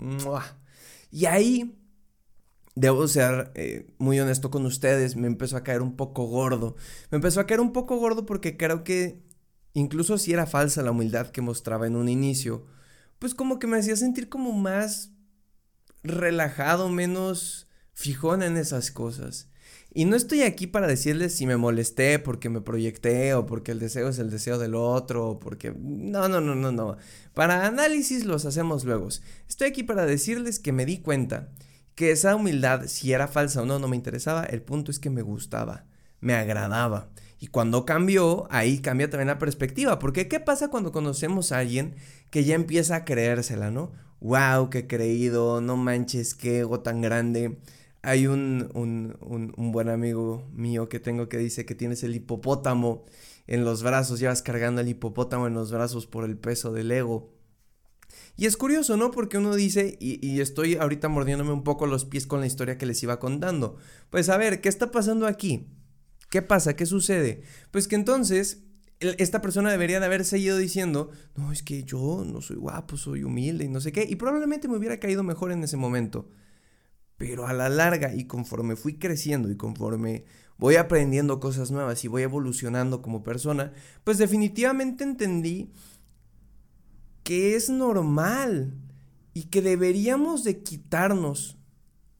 Y 1.11 1.25
ahí 1.25 1.75
debo 2.79 3.09
ser 3.09 3.51
eh, 3.55 3.87
muy 3.97 4.19
honesto 4.21 4.49
con 4.49 4.65
ustedes, 4.65 5.17
me 5.17 5.27
empezó 5.27 5.57
a 5.57 5.63
caer 5.63 5.81
un 5.81 5.97
poco 5.97 6.25
gordo. 6.27 6.77
Me 7.11 7.17
empezó 7.17 7.41
a 7.41 7.45
caer 7.45 7.59
un 7.59 7.73
poco 7.73 7.97
gordo 7.97 8.25
porque 8.25 8.55
creo 8.55 8.85
que 8.85 9.21
incluso 9.73 10.17
si 10.17 10.31
era 10.31 10.45
falsa 10.45 10.81
la 10.81 10.91
humildad 10.91 11.27
que 11.31 11.41
mostraba 11.41 11.87
en 11.87 11.97
un 11.97 12.07
inicio, 12.07 12.65
pues 13.19 13.35
como 13.35 13.59
que 13.59 13.67
me 13.67 13.77
hacía 13.77 13.97
sentir 13.97 14.29
como 14.29 14.53
más 14.53 15.11
relajado, 16.03 16.87
menos 16.87 17.67
fijón 17.93 18.43
en 18.43 18.55
esas 18.55 18.91
cosas. 18.91 19.49
Y 19.93 20.05
no 20.05 20.15
estoy 20.15 20.43
aquí 20.43 20.65
para 20.65 20.87
decirles 20.87 21.35
si 21.35 21.45
me 21.45 21.57
molesté 21.57 22.17
porque 22.17 22.47
me 22.47 22.61
proyecté 22.61 23.33
o 23.33 23.45
porque 23.45 23.71
el 23.71 23.79
deseo 23.79 24.07
es 24.07 24.19
el 24.19 24.29
deseo 24.29 24.57
del 24.57 24.75
otro 24.75 25.31
o 25.31 25.39
porque... 25.39 25.73
No, 25.77 26.29
no, 26.29 26.39
no, 26.39 26.55
no, 26.55 26.71
no. 26.71 26.95
Para 27.33 27.65
análisis 27.65 28.23
los 28.23 28.45
hacemos 28.45 28.85
luego. 28.85 29.09
Estoy 29.49 29.67
aquí 29.67 29.83
para 29.83 30.05
decirles 30.05 30.59
que 30.59 30.71
me 30.71 30.85
di 30.85 30.99
cuenta 30.99 31.49
que 31.95 32.11
esa 32.11 32.35
humildad, 32.35 32.87
si 32.87 33.13
era 33.13 33.27
falsa 33.27 33.61
o 33.61 33.65
no, 33.65 33.79
no 33.79 33.87
me 33.87 33.95
interesaba. 33.95 34.43
El 34.43 34.61
punto 34.61 34.91
es 34.91 34.99
que 34.99 35.09
me 35.09 35.21
gustaba, 35.21 35.85
me 36.21 36.33
agradaba. 36.33 37.09
Y 37.39 37.47
cuando 37.47 37.85
cambió, 37.85 38.47
ahí 38.51 38.79
cambia 38.79 39.09
también 39.09 39.27
la 39.27 39.39
perspectiva. 39.39 39.99
Porque 39.99 40.27
¿qué 40.27 40.39
pasa 40.39 40.69
cuando 40.69 40.91
conocemos 40.91 41.51
a 41.51 41.59
alguien 41.59 41.95
que 42.29 42.43
ya 42.43 42.55
empieza 42.55 42.95
a 42.95 43.05
creérsela, 43.05 43.71
no? 43.71 43.91
Wow, 44.21 44.69
qué 44.69 44.87
creído, 44.87 45.61
no 45.61 45.77
manches, 45.77 46.35
qué 46.35 46.59
ego 46.59 46.81
tan 46.81 47.01
grande 47.01 47.57
hay 48.01 48.27
un, 48.27 48.69
un, 48.73 49.53
un, 49.57 49.71
buen 49.71 49.89
amigo 49.89 50.47
mío 50.53 50.87
que 50.87 50.99
tengo 50.99 51.27
que 51.27 51.37
dice 51.37 51.65
que 51.65 51.75
tienes 51.75 52.03
el 52.03 52.15
hipopótamo 52.15 53.03
en 53.47 53.65
los 53.65 53.83
brazos, 53.83 54.19
llevas 54.19 54.41
cargando 54.41 54.81
el 54.81 54.87
hipopótamo 54.87 55.47
en 55.47 55.53
los 55.53 55.71
brazos 55.71 56.05
por 56.07 56.23
el 56.23 56.37
peso 56.37 56.71
del 56.71 56.91
ego. 56.91 57.33
Y 58.39 58.45
es 58.45 58.55
curioso, 58.55 58.95
¿no? 58.95 59.11
Porque 59.11 59.37
uno 59.37 59.53
dice, 59.53 59.97
y, 59.99 60.25
y, 60.25 60.39
estoy 60.39 60.75
ahorita 60.75 61.09
mordiéndome 61.09 61.51
un 61.51 61.65
poco 61.65 61.87
los 61.87 62.05
pies 62.05 62.25
con 62.25 62.39
la 62.39 62.47
historia 62.47 62.77
que 62.77 62.85
les 62.85 63.03
iba 63.03 63.19
contando. 63.19 63.75
Pues 64.09 64.29
a 64.29 64.37
ver, 64.37 64.61
¿qué 64.61 64.69
está 64.69 64.91
pasando 64.91 65.27
aquí? 65.27 65.67
¿Qué 66.29 66.41
pasa? 66.41 66.77
¿Qué 66.77 66.85
sucede? 66.85 67.41
Pues 67.69 67.89
que 67.89 67.95
entonces 67.95 68.63
esta 69.01 69.41
persona 69.41 69.71
debería 69.71 69.99
de 69.99 70.05
haber 70.05 70.23
seguido 70.23 70.57
diciendo, 70.57 71.11
no, 71.35 71.51
es 71.51 71.63
que 71.63 71.83
yo 71.83 72.23
no 72.25 72.39
soy 72.39 72.55
guapo, 72.55 72.95
soy 72.95 73.25
humilde 73.25 73.65
y 73.65 73.67
no 73.67 73.81
sé 73.81 73.91
qué, 73.91 74.07
y 74.09 74.15
probablemente 74.15 74.69
me 74.69 74.77
hubiera 74.77 75.01
caído 75.01 75.21
mejor 75.21 75.51
en 75.51 75.61
ese 75.61 75.75
momento. 75.75 76.29
Pero 77.17 77.45
a 77.45 77.51
la 77.51 77.67
larga 77.67 78.15
y 78.15 78.23
conforme 78.23 78.77
fui 78.77 78.97
creciendo 78.99 79.51
y 79.51 79.57
conforme 79.57 80.23
voy 80.57 80.77
aprendiendo 80.77 81.41
cosas 81.41 81.71
nuevas 81.71 82.05
y 82.05 82.07
voy 82.07 82.21
evolucionando 82.21 83.01
como 83.01 83.21
persona, 83.21 83.73
pues 84.05 84.17
definitivamente 84.17 85.03
entendí 85.03 85.73
que 87.29 87.55
es 87.55 87.69
normal 87.69 88.73
y 89.35 89.49
que 89.49 89.61
deberíamos 89.61 90.43
de 90.43 90.63
quitarnos 90.63 91.59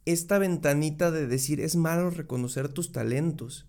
esta 0.06 0.38
ventanita 0.38 1.10
de 1.10 1.25
decir 1.25 1.62
es 1.62 1.75
malo 1.75 2.12
reconocer 2.12 2.70
tus 2.70 2.92
talentos. 2.92 3.68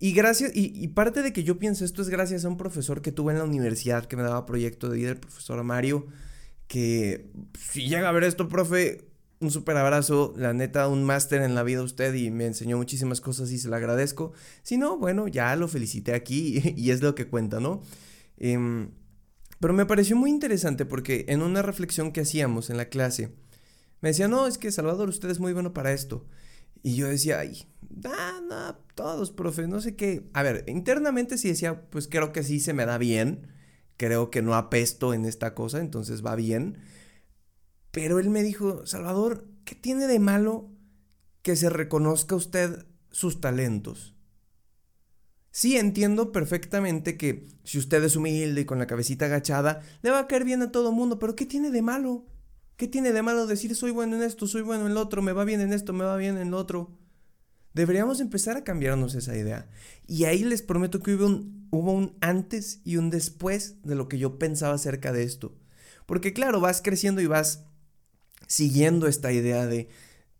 Y 0.00 0.14
gracias, 0.14 0.50
y, 0.52 0.88
parte 0.88 1.22
de 1.22 1.32
que 1.32 1.44
yo 1.44 1.60
pienso 1.60 1.84
esto 1.84 2.02
es 2.02 2.08
gracias 2.08 2.44
a 2.44 2.48
un 2.48 2.56
profesor 2.56 3.02
que 3.02 3.12
tuve 3.12 3.32
en 3.32 3.38
la 3.38 3.44
universidad 3.44 4.06
que 4.06 4.16
me 4.16 4.24
daba 4.24 4.46
proyecto 4.46 4.88
de 4.88 4.96
vida, 4.96 5.10
el 5.10 5.16
profesor 5.18 5.62
Mario, 5.62 6.08
que 6.66 7.30
si 7.56 7.86
llega 7.86 8.08
a 8.08 8.12
ver 8.12 8.24
esto, 8.24 8.48
profe, 8.48 9.12
un 9.38 9.52
súper 9.52 9.76
abrazo, 9.76 10.34
la 10.36 10.54
neta, 10.54 10.88
un 10.88 11.04
máster 11.04 11.42
en 11.42 11.54
la 11.54 11.62
vida 11.62 11.82
usted 11.82 12.12
y 12.14 12.32
me 12.32 12.46
enseñó 12.46 12.78
muchísimas 12.78 13.20
cosas 13.20 13.52
y 13.52 13.58
se 13.58 13.68
lo 13.68 13.76
agradezco. 13.76 14.32
Si 14.64 14.76
no, 14.76 14.98
bueno, 14.98 15.28
ya 15.28 15.54
lo 15.54 15.68
felicité 15.68 16.14
aquí 16.14 16.60
y, 16.76 16.90
es 16.90 17.00
lo 17.00 17.14
que 17.14 17.28
cuenta, 17.28 17.60
¿no? 17.60 17.80
Em, 18.38 18.90
pero 19.60 19.74
me 19.74 19.86
pareció 19.86 20.16
muy 20.16 20.30
interesante 20.30 20.84
porque 20.84 21.24
en 21.28 21.42
una 21.42 21.62
reflexión 21.62 22.12
que 22.12 22.22
hacíamos 22.22 22.70
en 22.70 22.76
la 22.76 22.88
clase, 22.88 23.34
me 24.00 24.10
decía, 24.10 24.28
no, 24.28 24.46
es 24.46 24.58
que 24.58 24.72
Salvador, 24.72 25.08
usted 25.08 25.30
es 25.30 25.40
muy 25.40 25.52
bueno 25.52 25.72
para 25.72 25.92
esto. 25.92 26.26
Y 26.82 26.96
yo 26.96 27.08
decía, 27.08 27.38
ay, 27.38 27.66
no, 27.88 28.40
no, 28.42 28.76
todos, 28.94 29.30
profe, 29.30 29.66
no 29.66 29.80
sé 29.80 29.96
qué. 29.96 30.28
A 30.34 30.42
ver, 30.42 30.64
internamente 30.68 31.38
sí 31.38 31.48
decía, 31.48 31.88
pues 31.90 32.08
creo 32.08 32.32
que 32.32 32.42
sí 32.42 32.60
se 32.60 32.74
me 32.74 32.84
da 32.84 32.98
bien, 32.98 33.48
creo 33.96 34.30
que 34.30 34.42
no 34.42 34.54
apesto 34.54 35.14
en 35.14 35.24
esta 35.24 35.54
cosa, 35.54 35.80
entonces 35.80 36.24
va 36.24 36.34
bien. 36.36 36.78
Pero 37.90 38.18
él 38.18 38.28
me 38.28 38.42
dijo, 38.42 38.84
Salvador, 38.86 39.48
¿qué 39.64 39.74
tiene 39.74 40.06
de 40.06 40.18
malo 40.18 40.70
que 41.42 41.56
se 41.56 41.70
reconozca 41.70 42.34
usted 42.34 42.86
sus 43.10 43.40
talentos? 43.40 44.13
Sí, 45.54 45.76
entiendo 45.76 46.32
perfectamente 46.32 47.16
que 47.16 47.46
si 47.62 47.78
usted 47.78 48.02
es 48.02 48.16
humilde 48.16 48.62
y 48.62 48.64
con 48.64 48.80
la 48.80 48.88
cabecita 48.88 49.26
agachada, 49.26 49.82
le 50.02 50.10
va 50.10 50.18
a 50.18 50.26
caer 50.26 50.42
bien 50.42 50.62
a 50.62 50.72
todo 50.72 50.90
mundo, 50.90 51.20
pero 51.20 51.36
¿qué 51.36 51.46
tiene 51.46 51.70
de 51.70 51.80
malo? 51.80 52.26
¿Qué 52.76 52.88
tiene 52.88 53.12
de 53.12 53.22
malo 53.22 53.46
decir 53.46 53.76
soy 53.76 53.92
bueno 53.92 54.16
en 54.16 54.24
esto, 54.24 54.48
soy 54.48 54.62
bueno 54.62 54.88
en 54.88 54.94
lo 54.94 55.00
otro, 55.00 55.22
me 55.22 55.30
va 55.30 55.44
bien 55.44 55.60
en 55.60 55.72
esto, 55.72 55.92
me 55.92 56.02
va 56.04 56.16
bien 56.16 56.38
en 56.38 56.50
lo 56.50 56.58
otro? 56.58 56.98
Deberíamos 57.72 58.18
empezar 58.18 58.56
a 58.56 58.64
cambiarnos 58.64 59.14
esa 59.14 59.36
idea. 59.36 59.70
Y 60.08 60.24
ahí 60.24 60.42
les 60.42 60.60
prometo 60.60 60.98
que 60.98 61.14
hubo 61.14 61.26
un, 61.26 61.68
hubo 61.70 61.92
un 61.92 62.16
antes 62.20 62.80
y 62.82 62.96
un 62.96 63.10
después 63.10 63.80
de 63.84 63.94
lo 63.94 64.08
que 64.08 64.18
yo 64.18 64.40
pensaba 64.40 64.74
acerca 64.74 65.12
de 65.12 65.22
esto. 65.22 65.54
Porque 66.04 66.32
claro, 66.32 66.58
vas 66.58 66.82
creciendo 66.82 67.20
y 67.20 67.26
vas 67.26 67.62
siguiendo 68.48 69.06
esta 69.06 69.30
idea 69.30 69.66
de 69.66 69.88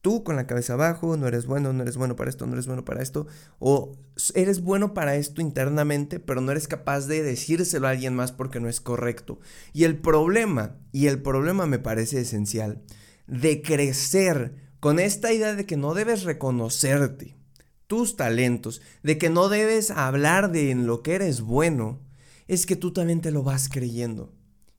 tú 0.04 0.22
con 0.22 0.36
la 0.36 0.46
cabeza 0.46 0.74
abajo, 0.74 1.16
no 1.16 1.26
eres 1.26 1.46
bueno, 1.46 1.72
no 1.72 1.82
eres 1.82 1.96
bueno 1.96 2.14
para 2.14 2.28
esto, 2.28 2.44
no 2.44 2.52
eres 2.52 2.66
bueno 2.66 2.84
para 2.84 3.02
esto, 3.02 3.26
o 3.58 3.96
eres 4.34 4.60
bueno 4.60 4.92
para 4.92 5.16
esto 5.16 5.40
internamente, 5.40 6.20
pero 6.20 6.42
no 6.42 6.52
eres 6.52 6.68
capaz 6.68 7.06
de 7.06 7.22
decírselo 7.22 7.86
a 7.86 7.92
alguien 7.92 8.14
más 8.14 8.30
porque 8.30 8.60
no 8.60 8.68
es 8.68 8.82
correcto. 8.82 9.40
Y 9.72 9.84
el 9.84 9.96
problema, 9.96 10.76
y 10.92 11.06
el 11.06 11.22
problema 11.22 11.64
me 11.64 11.78
parece 11.78 12.20
esencial, 12.20 12.82
de 13.26 13.62
crecer 13.62 14.54
con 14.78 14.98
esta 14.98 15.32
idea 15.32 15.54
de 15.54 15.64
que 15.64 15.78
no 15.78 15.94
debes 15.94 16.24
reconocerte 16.24 17.38
tus 17.86 18.14
talentos, 18.14 18.82
de 19.02 19.16
que 19.16 19.30
no 19.30 19.48
debes 19.48 19.90
hablar 19.90 20.52
de 20.52 20.70
en 20.70 20.86
lo 20.86 21.02
que 21.02 21.14
eres 21.14 21.40
bueno, 21.40 22.02
es 22.46 22.66
que 22.66 22.76
tú 22.76 22.92
también 22.92 23.22
te 23.22 23.30
lo 23.30 23.42
vas 23.42 23.70
creyendo. 23.70 24.34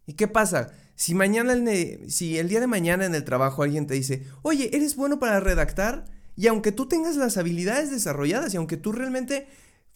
¿Y 0.06 0.14
qué 0.14 0.28
pasa? 0.28 0.72
Si 0.96 1.14
mañana, 1.14 1.54
el, 1.54 2.10
si 2.10 2.38
el 2.38 2.48
día 2.48 2.60
de 2.60 2.68
mañana 2.68 3.06
en 3.06 3.16
el 3.16 3.24
trabajo 3.24 3.64
alguien 3.64 3.88
te 3.88 3.94
dice, 3.94 4.24
oye, 4.42 4.70
eres 4.76 4.96
bueno 4.96 5.20
para 5.20 5.40
redactar, 5.40 6.06
y 6.36 6.48
aunque 6.48 6.72
tú 6.72 6.88
tengas 6.88 7.16
las 7.16 7.38
habilidades 7.38 7.92
desarrolladas 7.92 8.54
y 8.54 8.58
aunque 8.58 8.78
tú 8.78 8.92
realmente 8.92 9.48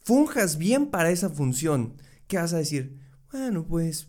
funjas 0.02 0.58
bien 0.58 0.88
para 0.88 1.12
esa 1.12 1.30
función, 1.30 1.96
¿qué 2.28 2.38
vas 2.38 2.54
a 2.54 2.58
decir? 2.58 2.98
Bueno, 3.32 3.66
pues 3.68 4.08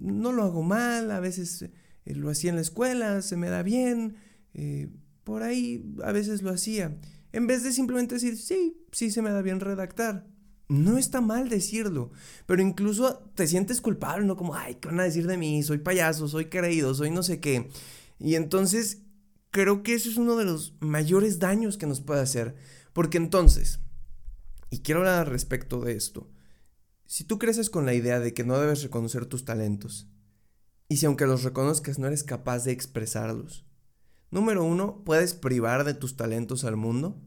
no 0.00 0.32
lo 0.32 0.44
hago 0.44 0.62
mal, 0.62 1.10
a 1.10 1.20
veces 1.20 1.62
eh, 1.62 2.14
lo 2.14 2.30
hacía 2.30 2.50
en 2.50 2.56
la 2.56 2.62
escuela, 2.62 3.22
se 3.22 3.36
me 3.36 3.48
da 3.48 3.62
bien, 3.62 4.16
eh, 4.54 4.88
por 5.24 5.42
ahí 5.42 5.94
a 6.04 6.12
veces 6.12 6.42
lo 6.42 6.50
hacía. 6.50 6.98
En 7.32 7.46
vez 7.46 7.62
de 7.62 7.72
simplemente 7.72 8.16
decir, 8.16 8.36
sí, 8.36 8.84
sí 8.92 9.10
se 9.10 9.22
me 9.22 9.30
da 9.30 9.42
bien 9.42 9.60
redactar. 9.60 10.26
No 10.72 10.96
está 10.96 11.20
mal 11.20 11.50
decirlo, 11.50 12.12
pero 12.46 12.62
incluso 12.62 13.30
te 13.34 13.46
sientes 13.46 13.82
culpable, 13.82 14.24
¿no? 14.24 14.38
Como, 14.38 14.54
ay, 14.54 14.76
¿qué 14.76 14.88
van 14.88 15.00
a 15.00 15.04
decir 15.04 15.26
de 15.26 15.36
mí? 15.36 15.62
Soy 15.62 15.76
payaso, 15.76 16.28
soy 16.28 16.46
creído, 16.46 16.94
soy 16.94 17.10
no 17.10 17.22
sé 17.22 17.40
qué. 17.40 17.68
Y 18.18 18.36
entonces 18.36 19.02
creo 19.50 19.82
que 19.82 19.92
eso 19.92 20.08
es 20.08 20.16
uno 20.16 20.34
de 20.34 20.46
los 20.46 20.72
mayores 20.80 21.38
daños 21.38 21.76
que 21.76 21.86
nos 21.86 22.00
puede 22.00 22.22
hacer. 22.22 22.54
Porque 22.94 23.18
entonces, 23.18 23.80
y 24.70 24.78
quiero 24.78 25.00
hablar 25.00 25.26
al 25.26 25.30
respecto 25.30 25.82
de 25.82 25.92
esto, 25.92 26.30
si 27.04 27.24
tú 27.24 27.38
creces 27.38 27.68
con 27.68 27.84
la 27.84 27.92
idea 27.92 28.18
de 28.18 28.32
que 28.32 28.42
no 28.42 28.58
debes 28.58 28.82
reconocer 28.82 29.26
tus 29.26 29.44
talentos, 29.44 30.08
y 30.88 30.96
si 30.96 31.04
aunque 31.04 31.26
los 31.26 31.42
reconozcas 31.42 31.98
no 31.98 32.06
eres 32.06 32.24
capaz 32.24 32.64
de 32.64 32.72
expresarlos, 32.72 33.66
número 34.30 34.64
uno, 34.64 35.04
puedes 35.04 35.34
privar 35.34 35.84
de 35.84 35.92
tus 35.92 36.16
talentos 36.16 36.64
al 36.64 36.76
mundo 36.76 37.20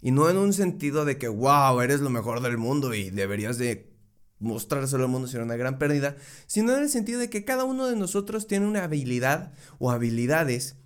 y 0.00 0.10
no 0.10 0.28
en 0.30 0.36
un 0.36 0.52
sentido 0.52 1.04
de 1.04 1.18
que, 1.18 1.28
wow, 1.28 1.80
eres 1.80 2.00
lo 2.00 2.10
mejor 2.10 2.40
del 2.40 2.58
mundo 2.58 2.94
y 2.94 3.10
deberías 3.10 3.58
de 3.58 3.88
mostrárselo 4.38 5.04
al 5.04 5.10
mundo 5.10 5.28
sería 5.28 5.44
una 5.44 5.56
gran 5.56 5.78
pérdida, 5.78 6.16
sino 6.46 6.72
en 6.74 6.82
el 6.82 6.88
sentido 6.88 7.18
de 7.20 7.30
que 7.30 7.44
cada 7.44 7.64
uno 7.64 7.86
de 7.86 7.96
nosotros 7.96 8.46
tiene 8.46 8.66
una 8.66 8.84
habilidad 8.84 9.52
o 9.78 9.90
habilidades 9.90 10.76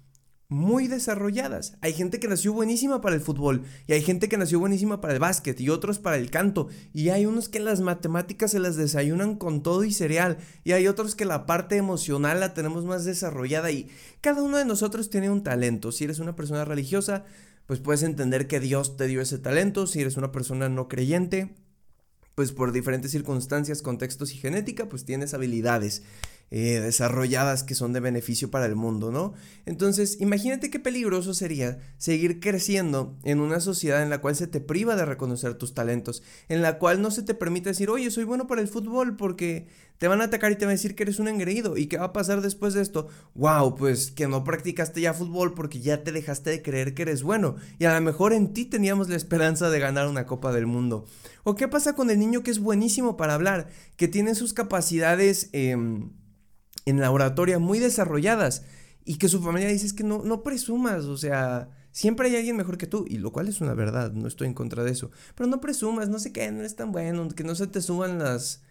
muy 0.52 0.87
desarrolladas. 0.87 1.78
Hay 1.81 1.95
gente 1.95 2.21
que 2.21 2.28
nació 2.28 2.52
buenísima 2.52 3.00
para 3.00 3.14
el 3.16 3.23
fútbol 3.23 3.62
y 3.87 3.95
hay 3.95 4.02
gente 4.02 4.28
que 4.28 4.37
nació 4.37 4.61
buenísima 4.61 5.00
para 5.00 5.14
el 5.14 5.19
básquet 5.19 5.59
y 5.61 5.71
otros 5.71 5.99
para 5.99 6.19
el 6.19 6.31
canto 6.31 6.69
y 6.92 7.09
hay 7.09 7.25
unos 7.25 7.49
que 7.49 7.59
las 7.59 7.81
matemáticas 7.81 8.50
se 8.50 8.59
las 8.59 8.76
desayunan 8.76 9.37
con 9.37 9.62
todo 9.62 9.83
y 9.83 9.92
cereal 9.92 10.37
y 10.62 10.73
hay 10.73 10.88
otros 10.88 11.14
que 11.14 11.25
la 11.25 11.47
parte 11.47 11.76
emocional 11.76 12.38
la 12.40 12.52
tenemos 12.52 12.85
más 12.85 13.04
desarrollada 13.07 13.71
y 13.71 13.88
cada 14.21 14.42
uno 14.42 14.59
de 14.59 14.66
nosotros 14.66 15.09
tiene 15.09 15.31
un 15.31 15.42
talento. 15.42 15.90
Si 15.90 16.04
eres 16.04 16.19
una 16.19 16.37
persona 16.37 16.66
religiosa, 16.66 17.25
pues 17.66 17.81
puedes 17.81 18.02
entender 18.02 18.47
que 18.47 18.61
Dios 18.61 18.97
te 18.97 19.07
dio 19.07 19.21
ese 19.21 19.38
talento, 19.38 19.87
si 19.87 20.00
eres 20.00 20.16
una 20.16 20.33
persona 20.33 20.69
no 20.69 20.88
creyente, 20.88 21.54
pues 22.35 22.52
por 22.52 22.73
diferentes 22.73 23.11
circunstancias, 23.11 23.83
contextos 23.83 24.33
y 24.33 24.38
genética, 24.38 24.88
pues 24.88 25.04
tienes 25.04 25.35
habilidades. 25.35 26.02
Eh, 26.54 26.80
desarrolladas 26.80 27.62
que 27.62 27.75
son 27.75 27.94
de 27.94 28.00
beneficio 28.00 28.50
para 28.50 28.66
el 28.66 28.76
mundo, 28.76 29.11
¿no? 29.11 29.32
Entonces, 29.64 30.21
imagínate 30.21 30.68
qué 30.68 30.78
peligroso 30.78 31.32
sería 31.32 31.78
seguir 31.97 32.40
creciendo 32.40 33.16
en 33.25 33.40
una 33.40 33.59
sociedad 33.59 34.02
en 34.02 34.11
la 34.11 34.21
cual 34.21 34.37
se 34.37 34.47
te 34.49 34.61
priva 34.61 34.94
de 34.94 35.06
reconocer 35.06 35.54
tus 35.54 35.73
talentos, 35.73 36.23
en 36.50 36.61
la 36.61 36.76
cual 36.78 37.00
no 37.00 37.11
se 37.11 37.23
te 37.23 37.32
permite 37.32 37.71
decir, 37.71 37.88
oye, 37.88 38.11
soy 38.11 38.25
bueno 38.25 38.47
para 38.47 38.61
el 38.61 38.68
fútbol 38.68 39.16
porque 39.16 39.66
te 39.97 40.09
van 40.09 40.21
a 40.21 40.25
atacar 40.25 40.52
y 40.52 40.56
te 40.56 40.66
van 40.66 40.73
a 40.73 40.75
decir 40.75 40.94
que 40.94 41.04
eres 41.04 41.21
un 41.21 41.28
engreído. 41.28 41.78
¿Y 41.78 41.87
qué 41.87 41.97
va 41.97 42.04
a 42.04 42.12
pasar 42.12 42.42
después 42.42 42.75
de 42.75 42.82
esto? 42.82 43.09
Wow, 43.35 43.75
pues 43.75 44.11
que 44.11 44.28
no 44.28 44.44
practicaste 44.44 45.00
ya 45.00 45.14
fútbol 45.14 45.54
porque 45.54 45.80
ya 45.80 46.04
te 46.04 46.12
dejaste 46.12 46.50
de 46.50 46.61
creer 46.61 46.92
que 46.92 47.00
eres 47.00 47.23
bueno. 47.23 47.56
Y 47.78 47.87
a 47.87 47.94
lo 47.94 48.00
mejor 48.02 48.35
en 48.35 48.52
ti 48.52 48.66
teníamos 48.66 49.09
la 49.09 49.16
esperanza 49.16 49.71
de 49.71 49.80
ganar 49.80 50.06
una 50.06 50.26
Copa 50.26 50.52
del 50.52 50.66
Mundo. 50.66 51.06
¿O 51.44 51.54
qué 51.54 51.66
pasa 51.66 51.94
con 51.94 52.11
el 52.11 52.18
niño 52.18 52.42
que 52.42 52.50
es 52.50 52.59
buenísimo 52.59 53.16
para 53.16 53.32
hablar, 53.32 53.71
que 53.97 54.06
tiene 54.06 54.35
sus 54.35 54.52
capacidades... 54.52 55.49
Eh, 55.54 55.78
en 56.87 57.01
la 57.01 57.11
oratoria 57.11 57.59
muy 57.59 57.79
desarrolladas 57.79 58.65
y 59.05 59.17
que 59.17 59.29
su 59.29 59.43
familia 59.43 59.69
dice 59.69 59.87
es 59.87 59.93
que 59.93 60.05
no, 60.05 60.23
no 60.25 60.43
presumas, 60.43 61.05
o 61.05 61.17
sea, 61.17 61.69
Siempre 61.93 62.29
hay 62.29 62.37
alguien 62.37 62.57
mejor 62.57 62.79
que 62.79 62.87
tú, 62.87 63.05
y 63.07 63.19
lo 63.19 63.33
cual 63.33 63.49
es 63.49 63.61
una 63.61 63.75
verdad, 63.75 64.12
no 64.12 64.27
estoy 64.27 64.49
en 64.49 64.55
contra 64.55 64.83
de 64.83 64.91
eso. 64.91 65.11
Pero 65.35 65.49
no 65.49 65.61
presumas, 65.61 66.09
no 66.09 66.19
sé 66.19 66.33
qué, 66.33 66.51
no 66.51 66.62
es 66.62 66.75
tan 66.75 66.91
bueno, 66.91 67.29
que 67.29 67.45
no 67.45 67.55
se 67.55 67.67
te 67.67 67.83
suban 67.83 68.19
las... 68.19 68.62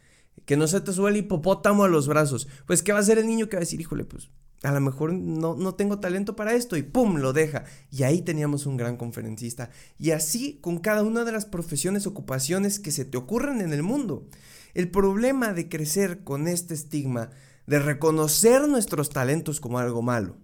Que 0.46 0.58
no 0.58 0.66
se 0.66 0.82
te 0.82 0.92
suba 0.92 1.10
el 1.10 1.18
hipopótamo 1.18 1.84
a 1.84 1.88
los 1.88 2.08
brazos. 2.08 2.48
Pues, 2.66 2.82
¿qué 2.82 2.94
va 2.94 2.98
a 2.98 3.02
hacer 3.02 3.20
el 3.20 3.28
niño 3.28 3.48
que 3.48 3.58
va 3.58 3.60
a 3.60 3.68
decir, 3.68 3.80
híjole, 3.80 4.06
pues, 4.06 4.32
a 4.64 4.72
lo 4.72 4.82
mejor 4.82 5.14
no, 5.14 5.56
no 5.56 5.76
tengo 5.76 6.00
talento 6.00 6.36
para 6.36 6.54
esto 6.54 6.78
y 6.78 6.84
¡pum! 6.84 7.18
lo 7.18 7.32
deja. 7.32 7.64
Y 7.92 8.04
ahí 8.04 8.22
teníamos 8.22 8.66
un 8.66 8.76
gran 8.76 8.98
conferencista. 8.98 9.70
Y 10.00 10.12
así 10.12 10.58
con 10.62 10.80
cada 10.80 11.04
una 11.04 11.24
de 11.24 11.32
las 11.32 11.46
profesiones, 11.46 12.08
ocupaciones 12.08 12.80
que 12.80 12.92
se 12.92 13.06
te 13.06 13.18
ocurren 13.18 13.62
en 13.62 13.72
el 13.72 13.84
mundo. 13.84 14.28
El 14.74 14.90
problema 14.90 15.54
de 15.54 15.70
crecer 15.70 16.24
con 16.24 16.48
este 16.48 16.74
estigma 16.74 17.30
de 17.68 17.80
reconocer 17.80 18.68
nuestros 18.68 19.10
talentos 19.10 19.60
como 19.60 19.80
algo 19.80 20.02
malo 20.02 20.38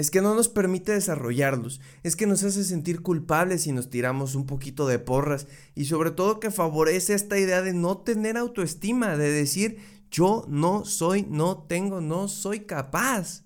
es 0.00 0.10
que 0.10 0.22
no 0.22 0.34
nos 0.34 0.48
permite 0.48 0.92
desarrollarlos, 0.92 1.82
es 2.02 2.16
que 2.16 2.26
nos 2.26 2.42
hace 2.42 2.64
sentir 2.64 3.02
culpables 3.02 3.64
si 3.64 3.72
nos 3.72 3.90
tiramos 3.90 4.34
un 4.34 4.46
poquito 4.46 4.86
de 4.86 4.98
porras 4.98 5.46
y 5.74 5.84
sobre 5.84 6.10
todo 6.10 6.40
que 6.40 6.50
favorece 6.50 7.12
esta 7.12 7.38
idea 7.38 7.60
de 7.60 7.74
no 7.74 7.98
tener 7.98 8.38
autoestima, 8.38 9.18
de 9.18 9.30
decir 9.30 9.78
yo 10.10 10.46
no 10.48 10.86
soy, 10.86 11.26
no 11.28 11.64
tengo, 11.64 12.00
no 12.00 12.28
soy 12.28 12.60
capaz. 12.60 13.44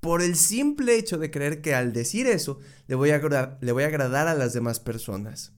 Por 0.00 0.22
el 0.22 0.34
simple 0.34 0.96
hecho 0.96 1.18
de 1.18 1.30
creer 1.30 1.62
que 1.62 1.74
al 1.74 1.92
decir 1.92 2.26
eso 2.26 2.58
le 2.88 2.96
voy 2.96 3.10
a, 3.10 3.58
le 3.60 3.72
voy 3.72 3.84
a 3.84 3.86
agradar 3.86 4.26
a 4.26 4.34
las 4.34 4.52
demás 4.52 4.80
personas. 4.80 5.52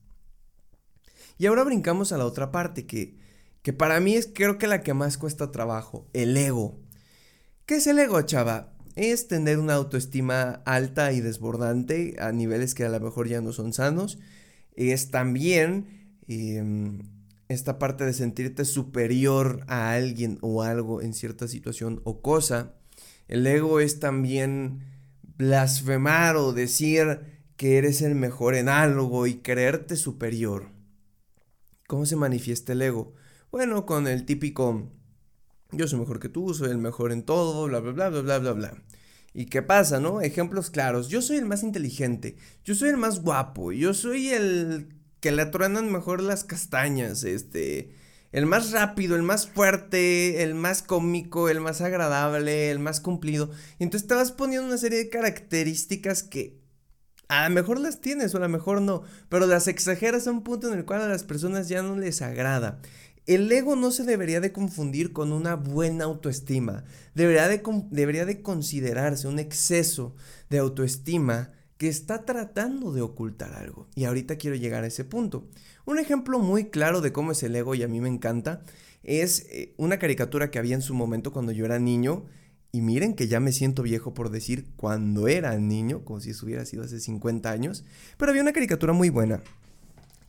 Y 1.39 1.47
ahora 1.47 1.65
brincamos 1.65 2.13
a 2.13 2.19
la 2.19 2.27
otra 2.27 2.53
parte 2.53 2.87
que, 2.87 3.17
que 3.69 3.75
para 3.75 4.01
mí 4.01 4.15
es 4.15 4.31
creo 4.33 4.57
que 4.57 4.67
la 4.67 4.81
que 4.81 4.95
más 4.95 5.19
cuesta 5.19 5.53
trabajo, 5.53 6.09
el 6.15 6.35
ego. 6.39 6.81
¿Qué 7.67 7.75
es 7.75 7.87
el 7.87 7.99
ego, 7.99 8.23
chava? 8.23 8.73
es 8.97 9.29
tener 9.29 9.59
una 9.59 9.75
autoestima 9.75 10.63
alta 10.65 11.13
y 11.13 11.21
desbordante 11.21 12.17
a 12.19 12.33
niveles 12.33 12.75
que 12.75 12.87
a 12.87 12.89
lo 12.89 12.99
mejor 12.99 13.29
ya 13.29 13.43
no 13.43 13.53
son 13.53 13.75
sanos. 13.75 14.19
Es 14.75 15.11
también 15.11 16.17
em, 16.29 17.01
esta 17.49 17.79
parte 17.79 18.07
de 18.07 18.15
sentirte 18.15 18.65
superior 18.65 19.67
a 19.67 19.93
alguien 19.93 20.39
o 20.41 20.63
algo 20.63 21.03
en 21.03 21.13
cierta 21.13 21.47
situación 21.47 22.01
o 22.05 22.23
cosa. 22.23 22.73
El 23.27 23.47
ego 23.47 23.81
es 23.81 24.01
también 24.01 24.81
blasfemar 25.37 26.37
o 26.37 26.55
decir 26.55 27.21
que 27.59 27.77
eres 27.77 28.01
el 28.01 28.15
mejor 28.15 28.55
en 28.55 28.71
algo 28.71 29.27
y 29.27 29.41
creerte 29.41 29.95
superior. 29.95 30.71
¿Cómo 31.87 32.07
se 32.07 32.17
manifiesta 32.17 32.73
el 32.73 32.81
ego? 32.81 33.13
Bueno, 33.51 33.87
con 33.87 34.07
el 34.07 34.27
típico 34.27 34.91
yo 35.73 35.87
soy 35.87 35.99
mejor 35.99 36.21
que 36.21 36.29
tú, 36.29 36.55
soy 36.55 36.71
el 36.71 36.79
mejor 36.79 37.13
en 37.13 37.23
todo, 37.23 37.67
bla, 37.67 37.81
bla, 37.81 37.93
bla, 37.93 38.09
bla, 38.09 38.21
bla, 38.23 38.39
bla, 38.39 38.53
bla. 38.53 38.83
¿Y 39.35 39.47
qué 39.47 39.63
pasa, 39.63 40.01
no? 40.01 40.21
Ejemplos 40.21 40.71
claros. 40.71 41.09
Yo 41.09 41.23
soy 41.23 41.37
el 41.37 41.45
más 41.45 41.63
inteligente, 41.63 42.37
yo 42.65 42.75
soy 42.75 42.91
el 42.91 42.97
más 42.97 43.21
guapo, 43.21 43.73
yo 43.73 43.95
soy 43.95 44.31
el 44.31 44.89
que 45.21 45.33
le 45.33 45.47
truenan 45.47 45.93
mejor 45.93 46.23
las 46.23 46.45
castañas, 46.45 47.25
este, 47.25 47.95
el 48.33 48.47
más 48.47 48.73
rápido, 48.73 49.17
el 49.17 49.23
más 49.23 49.47
fuerte, 49.49 50.43
el 50.43 50.55
más 50.55 50.83
cómico, 50.83 51.49
el 51.49 51.61
más 51.61 51.81
agradable, 51.81 52.71
el 52.71 52.79
más 52.79 53.01
cumplido. 53.01 53.51
Y 53.79 53.85
entonces 53.85 54.09
te 54.09 54.15
vas 54.15 54.33
poniendo 54.33 54.67
una 54.67 54.79
serie 54.79 54.99
de 54.99 55.11
características 55.11 56.23
que 56.23 56.59
a 57.29 57.47
lo 57.49 57.55
mejor 57.55 57.79
las 57.79 58.01
tienes 58.01 58.35
o 58.35 58.39
a 58.39 58.41
lo 58.41 58.49
mejor 58.49 58.81
no, 58.81 59.03
pero 59.29 59.47
las 59.47 59.69
exageras 59.69 60.27
a 60.27 60.31
un 60.31 60.43
punto 60.43 60.73
en 60.73 60.79
el 60.79 60.87
cual 60.87 61.03
a 61.03 61.09
las 61.09 61.25
personas 61.25 61.69
ya 61.69 61.83
no 61.83 61.97
les 61.97 62.23
agrada. 62.23 62.81
El 63.29 63.53
ego 63.53 63.77
no 63.77 63.91
se 63.91 64.05
debería 64.05 64.41
de 64.41 64.53
confundir 64.53 65.13
con 65.13 65.33
una 65.33 65.55
buena 65.55 66.05
autoestima. 66.05 66.85
Debería 67.15 67.47
de, 67.47 67.61
debería 67.91 68.25
de 68.25 68.41
considerarse 68.41 69.29
un 69.29 69.39
exceso 69.39 70.17
de 70.49 70.57
autoestima 70.57 71.53
que 71.77 71.89
está 71.89 72.25
tratando 72.25 72.91
de 72.91 73.03
ocultar 73.03 73.53
algo. 73.53 73.87
Y 73.95 74.05
ahorita 74.05 74.37
quiero 74.37 74.57
llegar 74.57 74.83
a 74.83 74.87
ese 74.87 75.05
punto. 75.05 75.47
Un 75.85 75.99
ejemplo 75.99 76.39
muy 76.39 76.71
claro 76.71 77.03
de 77.03 77.13
cómo 77.13 77.33
es 77.33 77.43
el 77.43 77.55
ego 77.55 77.75
y 77.75 77.83
a 77.83 77.89
mí 77.89 78.01
me 78.01 78.09
encanta 78.09 78.63
es 79.03 79.45
eh, 79.51 79.75
una 79.77 79.99
caricatura 79.99 80.51
que 80.51 80.59
había 80.59 80.75
en 80.75 80.83
su 80.83 80.95
momento 80.95 81.31
cuando 81.31 81.53
yo 81.53 81.67
era 81.67 81.79
niño. 81.79 82.25
Y 82.73 82.81
miren 82.81 83.13
que 83.13 83.29
ya 83.29 83.41
me 83.41 83.53
siento 83.53 83.83
viejo 83.83 84.15
por 84.15 84.31
decir 84.31 84.69
cuando 84.77 85.29
era 85.29 85.55
niño, 85.59 86.03
como 86.03 86.21
si 86.21 86.31
eso 86.31 86.47
hubiera 86.47 86.65
sido 86.65 86.83
hace 86.83 86.99
50 86.99 87.51
años. 87.51 87.85
Pero 88.17 88.31
había 88.31 88.41
una 88.41 88.55
caricatura 88.55 88.95
muy 88.95 89.11
buena 89.11 89.43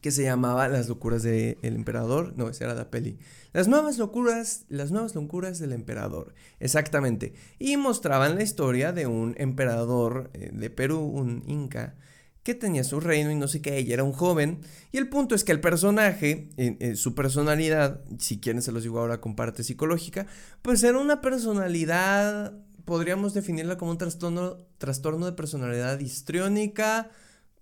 que 0.01 0.11
se 0.11 0.23
llamaba 0.23 0.67
Las 0.67 0.87
locuras 0.87 1.23
del 1.23 1.57
emperador. 1.61 2.33
No, 2.37 2.49
esa 2.49 2.65
era 2.65 2.73
la 2.73 2.89
peli. 2.89 3.19
Las 3.53 3.67
nuevas 3.67 3.97
locuras, 3.97 4.65
las 4.69 4.91
nuevas 4.91 5.15
locuras 5.15 5.59
del 5.59 5.73
emperador. 5.73 6.33
Exactamente. 6.59 7.33
Y 7.57 7.77
mostraban 7.77 8.35
la 8.35 8.43
historia 8.43 8.91
de 8.93 9.07
un 9.07 9.35
emperador 9.37 10.29
eh, 10.33 10.51
de 10.53 10.69
Perú, 10.69 10.99
un 10.99 11.43
inca, 11.47 11.95
que 12.43 12.55
tenía 12.55 12.83
su 12.83 12.99
reino 12.99 13.31
y 13.31 13.35
no 13.35 13.47
sé 13.47 13.61
qué, 13.61 13.77
ella 13.77 13.95
era 13.95 14.03
un 14.03 14.13
joven. 14.13 14.61
Y 14.91 14.97
el 14.97 15.09
punto 15.09 15.35
es 15.35 15.43
que 15.43 15.51
el 15.51 15.59
personaje, 15.59 16.49
su 16.95 17.13
personalidad, 17.13 18.01
si 18.17 18.39
quieren 18.39 18.61
se 18.61 18.71
los 18.71 18.83
digo 18.83 18.99
ahora 18.99 19.21
con 19.21 19.35
parte 19.35 19.63
psicológica, 19.63 20.25
pues 20.61 20.81
era 20.83 20.97
una 20.97 21.21
personalidad, 21.21 22.53
podríamos 22.85 23.33
definirla 23.33 23.77
como 23.77 23.91
un 23.91 23.97
trastorno, 23.97 24.57
trastorno 24.77 25.25
de 25.25 25.33
personalidad 25.33 25.99
histriónica, 25.99 27.11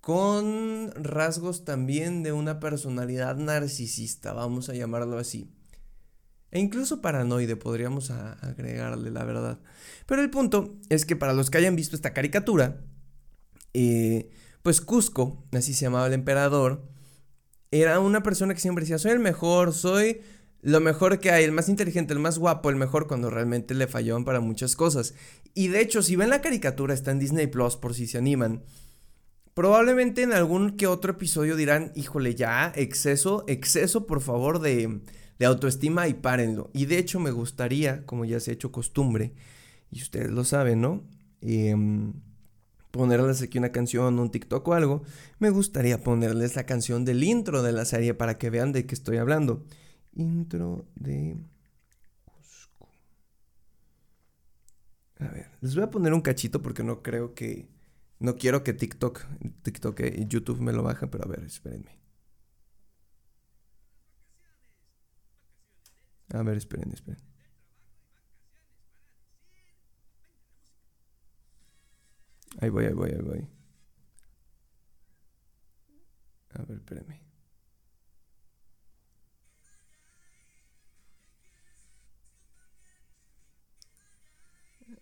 con 0.08 0.94
rasgos 0.96 1.66
también 1.66 2.24
de 2.24 2.32
una 2.32 2.62
personalidad 2.62 3.36
narcisista, 3.36 4.32
vamos 4.32 4.70
a 4.70 4.74
llamarlo 4.74 5.18
así. 5.18 5.52
E 6.50 6.62
incluso 6.62 7.02
paranoide 7.02 7.58
podríamos 7.58 8.10
agregarle 8.10 9.12
la 9.12 9.26
verdad. 9.26 9.60
Pero 10.06 10.22
el 10.22 10.30
punto 10.30 10.78
es 10.88 11.04
que 11.04 11.18
para 11.18 11.34
los 11.34 11.50
que 11.50 11.58
hayan 11.58 11.76
visto 11.76 11.94
esta 11.94 12.14
caricatura, 12.14 12.86
eh, 13.74 14.30
pues 14.62 14.80
Cusco, 14.80 15.44
así 15.52 15.74
se 15.74 15.82
llamaba 15.82 16.08
el 16.08 16.14
emperador, 16.14 16.88
era 17.72 18.00
una 18.00 18.24
persona 18.24 18.54
que 18.54 18.62
siempre 18.62 18.84
decía, 18.86 19.00
soy 19.00 19.12
el 19.12 19.20
mejor, 19.20 19.74
soy 19.74 20.22
lo 20.62 20.80
mejor 20.80 21.20
que 21.20 21.32
hay, 21.32 21.44
el 21.44 21.52
más 21.52 21.68
inteligente, 21.68 22.14
el 22.14 22.20
más 22.20 22.40
guapo, 22.40 22.70
el 22.70 22.78
mejor, 22.78 23.08
cuando 23.08 23.30
realmente 23.30 23.74
le 23.74 23.88
fallaban 23.88 24.24
para 24.24 24.40
muchas 24.40 24.78
cosas. 24.78 25.16
Y 25.54 25.68
de 25.68 25.82
hecho, 25.82 26.02
si 26.02 26.16
ven 26.16 26.30
la 26.30 26.40
caricatura, 26.40 26.94
está 26.94 27.12
en 27.12 27.20
Disney 27.20 27.48
Plus 27.48 27.76
por 27.76 27.94
si 27.94 28.08
se 28.08 28.18
animan. 28.18 28.64
Probablemente 29.58 30.22
en 30.22 30.34
algún 30.34 30.78
que 30.78 30.86
otro 30.86 31.14
episodio 31.14 31.56
dirán, 31.56 31.92
híjole, 31.96 32.36
ya, 32.36 32.72
exceso, 32.76 33.44
exceso, 33.48 34.06
por 34.06 34.22
favor, 34.22 34.60
de, 34.60 35.02
de 35.40 35.46
autoestima 35.48 36.08
y 36.08 36.14
párenlo. 36.14 36.70
Y 36.74 36.86
de 36.86 37.00
hecho 37.00 37.20
me 37.20 37.32
gustaría, 37.32 38.06
como 38.06 38.24
ya 38.24 38.40
se 38.40 38.52
ha 38.52 38.54
hecho 38.54 38.72
costumbre, 38.72 39.34
y 39.90 40.00
ustedes 40.04 40.30
lo 40.30 40.44
saben, 40.44 40.82
¿no? 40.82 41.04
Em, 41.42 42.14
ponerles 42.92 43.42
aquí 43.42 43.58
una 43.58 43.72
canción, 43.72 44.20
un 44.20 44.30
TikTok 44.30 44.68
o 44.68 44.74
algo, 44.76 45.02
me 45.40 45.50
gustaría 45.50 46.04
ponerles 46.04 46.56
la 46.56 46.68
canción 46.68 47.04
del 47.04 47.24
intro 47.24 47.64
de 47.64 47.72
la 47.72 47.86
serie 47.86 48.14
para 48.14 48.38
que 48.38 48.52
vean 48.52 48.74
de 48.74 48.86
qué 48.86 48.94
estoy 48.94 49.18
hablando. 49.18 49.66
Intro 50.14 50.86
de. 50.94 51.36
A 55.18 55.30
ver, 55.30 55.50
les 55.62 55.74
voy 55.74 55.84
a 55.84 55.90
poner 55.90 56.14
un 56.14 56.22
cachito 56.22 56.62
porque 56.62 56.84
no 56.84 57.02
creo 57.02 57.34
que 57.34 57.76
no 58.20 58.36
quiero 58.38 58.64
que 58.64 58.74
TikTok, 58.74 59.26
TikTok 59.64 60.00
y 60.02 60.28
YouTube 60.28 60.60
me 60.62 60.74
lo 60.74 60.84
bajen, 60.84 61.10
pero 61.10 61.26
a 61.26 61.28
ver, 61.28 61.44
espérenme. 61.44 61.98
A 66.34 66.42
ver, 66.44 66.58
esperen, 66.58 66.92
esperen. 66.94 67.22
Ahí 72.60 72.70
voy, 72.70 72.86
ahí 72.86 72.94
voy, 72.94 73.12
ahí 73.12 73.22
voy. 73.22 73.48
A 76.56 76.64
ver, 76.64 76.78
espérenme. 76.78 77.22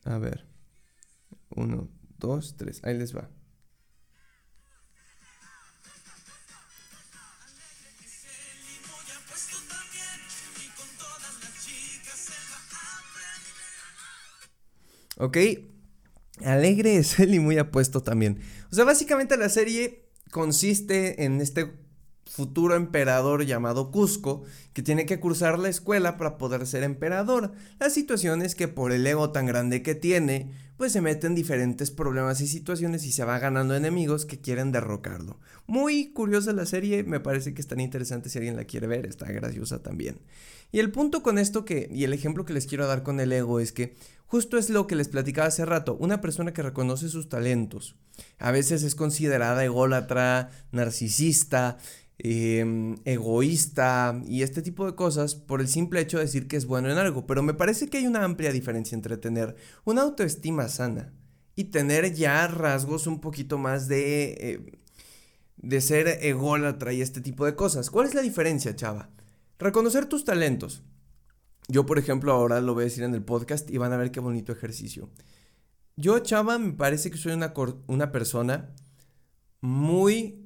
A 0.05 0.17
ver. 0.17 0.45
Uno, 1.55 1.89
dos, 2.17 2.55
tres. 2.57 2.81
Ahí 2.83 2.97
les 2.97 3.15
va. 3.15 3.29
Ok. 15.17 15.37
Alegre 16.43 16.97
es 16.97 17.19
él 17.19 17.33
y 17.33 17.39
muy 17.39 17.57
apuesto 17.57 18.03
también. 18.03 18.41
O 18.71 18.75
sea, 18.75 18.83
básicamente 18.83 19.37
la 19.37 19.49
serie 19.49 20.09
consiste 20.31 21.23
en 21.23 21.39
este 21.39 21.84
futuro 22.35 22.75
emperador 22.75 23.45
llamado 23.45 23.91
Cusco, 23.91 24.43
que 24.73 24.81
tiene 24.83 25.05
que 25.05 25.21
cursar 25.21 25.57
la 25.57 25.69
escuela 25.69 26.17
para 26.17 26.37
poder 26.37 26.67
ser 26.67 26.83
emperador. 26.83 27.53
La 27.79 27.89
situación 27.89 28.41
es 28.41 28.55
que 28.55 28.67
por 28.67 28.91
el 28.91 29.07
ego 29.07 29.31
tan 29.31 29.45
grande 29.45 29.81
que 29.81 29.95
tiene, 29.95 30.51
pues 30.75 30.91
se 30.91 30.99
mete 30.99 31.27
en 31.27 31.35
diferentes 31.35 31.91
problemas 31.91 32.41
y 32.41 32.47
situaciones 32.47 33.05
y 33.05 33.13
se 33.13 33.23
va 33.23 33.39
ganando 33.39 33.73
enemigos 33.73 34.25
que 34.25 34.41
quieren 34.41 34.73
derrocarlo. 34.73 35.39
Muy 35.65 36.11
curiosa 36.11 36.51
la 36.51 36.65
serie, 36.65 37.03
me 37.03 37.21
parece 37.21 37.53
que 37.53 37.61
es 37.61 37.67
tan 37.67 37.79
interesante 37.79 38.29
si 38.29 38.37
alguien 38.37 38.57
la 38.57 38.65
quiere 38.65 38.87
ver, 38.87 39.05
está 39.05 39.31
graciosa 39.31 39.81
también. 39.81 40.19
Y 40.73 40.79
el 40.79 40.91
punto 40.91 41.23
con 41.23 41.37
esto 41.37 41.63
que, 41.63 41.87
y 41.89 42.03
el 42.03 42.11
ejemplo 42.11 42.43
que 42.43 42.51
les 42.51 42.67
quiero 42.67 42.85
dar 42.85 43.01
con 43.01 43.21
el 43.21 43.31
ego 43.31 43.61
es 43.61 43.71
que 43.71 43.95
justo 44.25 44.57
es 44.57 44.69
lo 44.69 44.87
que 44.87 44.97
les 44.97 45.07
platicaba 45.07 45.47
hace 45.47 45.63
rato, 45.63 45.95
una 46.01 46.19
persona 46.19 46.51
que 46.51 46.63
reconoce 46.63 47.07
sus 47.07 47.29
talentos, 47.29 47.95
a 48.39 48.51
veces 48.51 48.83
es 48.83 48.95
considerada 48.95 49.63
ególatra, 49.63 50.49
narcisista, 50.71 51.77
Em, 52.17 52.95
egoísta 53.03 54.21
y 54.25 54.43
este 54.43 54.61
tipo 54.61 54.85
de 54.85 54.95
cosas 54.95 55.35
por 55.35 55.59
el 55.59 55.67
simple 55.67 55.99
hecho 55.99 56.17
de 56.17 56.23
decir 56.23 56.47
que 56.47 56.55
es 56.55 56.65
bueno 56.65 56.89
en 56.89 56.97
algo. 56.97 57.27
Pero 57.27 57.43
me 57.43 57.53
parece 57.53 57.89
que 57.89 57.97
hay 57.97 58.07
una 58.07 58.23
amplia 58.23 58.53
diferencia 58.53 58.95
entre 58.95 59.17
tener 59.17 59.55
una 59.83 60.03
autoestima 60.03 60.69
sana 60.69 61.13
y 61.55 61.65
tener 61.65 62.13
ya 62.13 62.47
rasgos 62.47 63.07
un 63.07 63.19
poquito 63.19 63.57
más 63.57 63.87
de, 63.89 64.31
eh, 64.39 64.79
de 65.57 65.81
ser 65.81 66.07
ególatra 66.21 66.93
y 66.93 67.01
este 67.01 67.19
tipo 67.19 67.45
de 67.45 67.55
cosas. 67.55 67.89
¿Cuál 67.89 68.07
es 68.07 68.13
la 68.13 68.21
diferencia, 68.21 68.75
chava? 68.75 69.09
Reconocer 69.59 70.05
tus 70.05 70.23
talentos. 70.23 70.83
Yo, 71.67 71.85
por 71.85 71.99
ejemplo, 71.99 72.31
ahora 72.31 72.61
lo 72.61 72.75
voy 72.75 72.83
a 72.83 72.85
decir 72.85 73.03
en 73.03 73.13
el 73.13 73.23
podcast 73.23 73.69
y 73.69 73.77
van 73.77 73.91
a 73.91 73.97
ver 73.97 74.11
qué 74.11 74.21
bonito 74.21 74.53
ejercicio. 74.53 75.09
Yo, 75.97 76.19
chava, 76.19 76.59
me 76.59 76.73
parece 76.73 77.11
que 77.11 77.17
soy 77.17 77.33
una, 77.33 77.53
una 77.87 78.11
persona 78.11 78.73
muy 79.61 80.44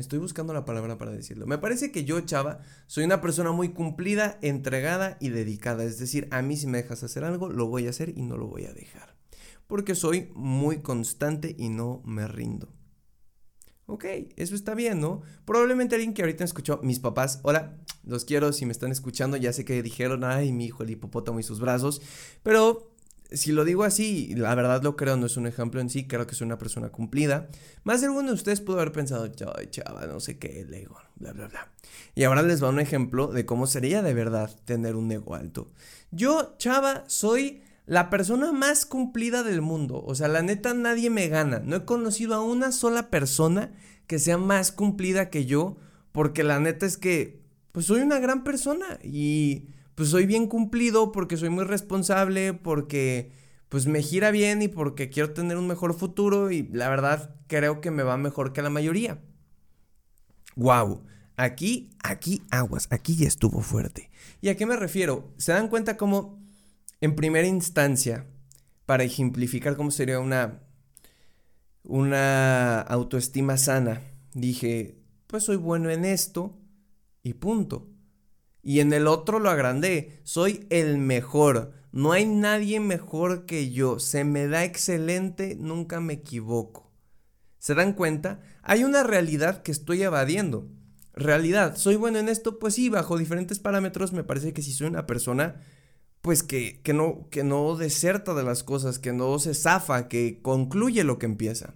Estoy 0.00 0.18
buscando 0.18 0.52
la 0.52 0.64
palabra 0.64 0.98
para 0.98 1.12
decirlo. 1.12 1.46
Me 1.46 1.58
parece 1.58 1.92
que 1.92 2.04
yo, 2.04 2.20
Chava, 2.22 2.60
soy 2.86 3.04
una 3.04 3.20
persona 3.20 3.52
muy 3.52 3.68
cumplida, 3.68 4.38
entregada 4.42 5.16
y 5.20 5.28
dedicada. 5.28 5.84
Es 5.84 5.98
decir, 5.98 6.26
a 6.30 6.42
mí 6.42 6.56
si 6.56 6.66
me 6.66 6.78
dejas 6.78 7.02
hacer 7.02 7.22
algo, 7.22 7.50
lo 7.50 7.66
voy 7.66 7.86
a 7.86 7.90
hacer 7.90 8.12
y 8.16 8.22
no 8.22 8.36
lo 8.36 8.46
voy 8.46 8.64
a 8.64 8.72
dejar. 8.72 9.16
Porque 9.66 9.94
soy 9.94 10.32
muy 10.34 10.78
constante 10.78 11.54
y 11.56 11.68
no 11.68 12.02
me 12.04 12.26
rindo. 12.26 12.72
Ok, 13.86 14.04
eso 14.36 14.54
está 14.54 14.74
bien, 14.74 15.00
¿no? 15.00 15.22
Probablemente 15.44 15.96
alguien 15.96 16.14
que 16.14 16.22
ahorita 16.22 16.44
escuchó, 16.44 16.78
mis 16.82 17.00
papás, 17.00 17.40
hola, 17.42 17.76
los 18.04 18.24
quiero, 18.24 18.52
si 18.52 18.64
me 18.64 18.72
están 18.72 18.92
escuchando, 18.92 19.36
ya 19.36 19.52
sé 19.52 19.64
que 19.64 19.82
dijeron, 19.82 20.22
ay, 20.22 20.52
mi 20.52 20.66
hijo, 20.66 20.84
el 20.84 20.90
hipopótamo 20.90 21.40
y 21.40 21.42
sus 21.42 21.58
brazos, 21.58 22.00
pero 22.44 22.89
si 23.32 23.52
lo 23.52 23.64
digo 23.64 23.84
así, 23.84 24.34
la 24.34 24.54
verdad 24.54 24.82
lo 24.82 24.96
creo, 24.96 25.16
no 25.16 25.26
es 25.26 25.36
un 25.36 25.46
ejemplo 25.46 25.80
en 25.80 25.90
sí, 25.90 26.06
creo 26.06 26.26
que 26.26 26.34
soy 26.34 26.46
una 26.46 26.58
persona 26.58 26.88
cumplida. 26.88 27.48
Más 27.84 28.00
de 28.00 28.08
alguno 28.08 28.28
de 28.28 28.34
ustedes 28.34 28.60
pudo 28.60 28.76
haber 28.80 28.92
pensado, 28.92 29.26
chava, 29.28 30.06
no 30.06 30.20
sé 30.20 30.38
qué, 30.38 30.66
ego, 30.72 30.96
bla, 31.16 31.32
bla, 31.32 31.48
bla. 31.48 31.68
Y 32.14 32.24
ahora 32.24 32.42
les 32.42 32.62
va 32.62 32.68
un 32.68 32.80
ejemplo 32.80 33.28
de 33.28 33.46
cómo 33.46 33.66
sería 33.66 34.02
de 34.02 34.14
verdad 34.14 34.50
tener 34.64 34.96
un 34.96 35.10
ego 35.12 35.34
alto. 35.34 35.70
Yo, 36.10 36.54
chava, 36.58 37.04
soy 37.06 37.62
la 37.86 38.10
persona 38.10 38.52
más 38.52 38.86
cumplida 38.86 39.42
del 39.42 39.62
mundo. 39.62 40.02
O 40.04 40.14
sea, 40.14 40.28
la 40.28 40.42
neta 40.42 40.74
nadie 40.74 41.10
me 41.10 41.28
gana. 41.28 41.60
No 41.60 41.76
he 41.76 41.84
conocido 41.84 42.34
a 42.34 42.42
una 42.42 42.72
sola 42.72 43.10
persona 43.10 43.72
que 44.06 44.18
sea 44.18 44.38
más 44.38 44.72
cumplida 44.72 45.30
que 45.30 45.46
yo, 45.46 45.76
porque 46.12 46.42
la 46.42 46.58
neta 46.58 46.86
es 46.86 46.96
que, 46.96 47.42
pues 47.72 47.86
soy 47.86 48.00
una 48.00 48.18
gran 48.18 48.44
persona 48.44 48.98
y 49.02 49.68
pues 49.94 50.10
soy 50.10 50.26
bien 50.26 50.46
cumplido 50.46 51.12
porque 51.12 51.36
soy 51.36 51.50
muy 51.50 51.64
responsable, 51.64 52.54
porque 52.54 53.32
pues 53.68 53.86
me 53.86 54.02
gira 54.02 54.30
bien 54.30 54.62
y 54.62 54.68
porque 54.68 55.10
quiero 55.10 55.32
tener 55.32 55.56
un 55.56 55.66
mejor 55.66 55.94
futuro 55.94 56.50
y 56.50 56.68
la 56.72 56.88
verdad 56.88 57.36
creo 57.46 57.80
que 57.80 57.90
me 57.90 58.02
va 58.02 58.16
mejor 58.16 58.52
que 58.52 58.62
la 58.62 58.70
mayoría. 58.70 59.20
Wow, 60.56 61.04
aquí, 61.36 61.90
aquí 62.02 62.42
aguas, 62.50 62.88
aquí 62.90 63.16
ya 63.16 63.28
estuvo 63.28 63.60
fuerte. 63.60 64.10
¿Y 64.40 64.48
a 64.48 64.56
qué 64.56 64.66
me 64.66 64.76
refiero? 64.76 65.32
¿Se 65.36 65.52
dan 65.52 65.68
cuenta 65.68 65.96
cómo 65.96 66.40
en 67.00 67.16
primera 67.16 67.46
instancia, 67.46 68.26
para 68.84 69.04
ejemplificar 69.04 69.76
cómo 69.76 69.90
sería 69.90 70.20
una, 70.20 70.62
una 71.82 72.80
autoestima 72.80 73.56
sana, 73.56 74.02
dije, 74.34 74.98
pues 75.26 75.44
soy 75.44 75.56
bueno 75.56 75.90
en 75.90 76.04
esto 76.04 76.58
y 77.22 77.34
punto. 77.34 77.88
Y 78.62 78.80
en 78.80 78.92
el 78.92 79.06
otro 79.06 79.38
lo 79.38 79.50
agrandé. 79.50 80.20
Soy 80.24 80.66
el 80.70 80.98
mejor. 80.98 81.72
No 81.92 82.12
hay 82.12 82.26
nadie 82.26 82.80
mejor 82.80 83.46
que 83.46 83.70
yo. 83.70 83.98
Se 83.98 84.24
me 84.24 84.46
da 84.46 84.64
excelente, 84.64 85.56
nunca 85.58 86.00
me 86.00 86.14
equivoco. 86.14 86.92
¿Se 87.58 87.74
dan 87.74 87.92
cuenta? 87.92 88.40
Hay 88.62 88.84
una 88.84 89.02
realidad 89.02 89.62
que 89.62 89.72
estoy 89.72 90.02
evadiendo. 90.02 90.68
Realidad, 91.12 91.76
¿soy 91.76 91.96
bueno 91.96 92.18
en 92.18 92.28
esto? 92.28 92.58
Pues 92.58 92.74
sí, 92.74 92.88
bajo 92.88 93.18
diferentes 93.18 93.58
parámetros 93.58 94.12
me 94.12 94.24
parece 94.24 94.52
que 94.52 94.62
si 94.62 94.72
soy 94.72 94.86
una 94.86 95.06
persona, 95.06 95.60
pues 96.22 96.42
que, 96.42 96.80
que, 96.82 96.92
no, 96.92 97.28
que 97.30 97.44
no 97.44 97.76
deserta 97.76 98.32
de 98.34 98.44
las 98.44 98.62
cosas, 98.62 98.98
que 98.98 99.12
no 99.12 99.38
se 99.38 99.54
zafa, 99.54 100.08
que 100.08 100.40
concluye 100.40 101.04
lo 101.04 101.18
que 101.18 101.26
empieza. 101.26 101.74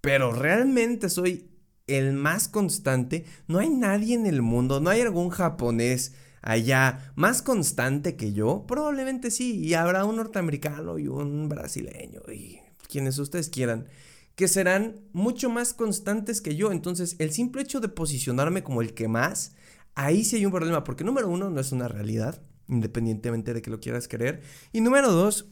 Pero 0.00 0.32
realmente 0.32 1.08
soy 1.08 1.51
el 1.86 2.12
más 2.12 2.48
constante, 2.48 3.24
no 3.46 3.58
hay 3.58 3.70
nadie 3.70 4.14
en 4.14 4.26
el 4.26 4.42
mundo, 4.42 4.80
no 4.80 4.90
hay 4.90 5.00
algún 5.00 5.30
japonés 5.30 6.14
allá 6.42 7.12
más 7.14 7.40
constante 7.40 8.16
que 8.16 8.32
yo, 8.32 8.64
probablemente 8.66 9.30
sí, 9.30 9.58
y 9.58 9.74
habrá 9.74 10.04
un 10.04 10.16
norteamericano 10.16 10.98
y 10.98 11.08
un 11.08 11.48
brasileño 11.48 12.20
y 12.32 12.60
quienes 12.88 13.18
ustedes 13.18 13.48
quieran, 13.48 13.86
que 14.34 14.48
serán 14.48 14.96
mucho 15.12 15.50
más 15.50 15.72
constantes 15.72 16.40
que 16.40 16.56
yo. 16.56 16.72
Entonces, 16.72 17.16
el 17.18 17.32
simple 17.32 17.62
hecho 17.62 17.80
de 17.80 17.88
posicionarme 17.88 18.62
como 18.62 18.82
el 18.82 18.92
que 18.94 19.08
más, 19.08 19.54
ahí 19.94 20.24
sí 20.24 20.36
hay 20.36 20.46
un 20.46 20.52
problema, 20.52 20.84
porque 20.84 21.04
número 21.04 21.28
uno, 21.28 21.50
no 21.50 21.60
es 21.60 21.72
una 21.72 21.88
realidad, 21.88 22.42
independientemente 22.68 23.54
de 23.54 23.62
que 23.62 23.70
lo 23.70 23.80
quieras 23.80 24.08
creer, 24.08 24.42
y 24.72 24.80
número 24.80 25.12
dos, 25.12 25.48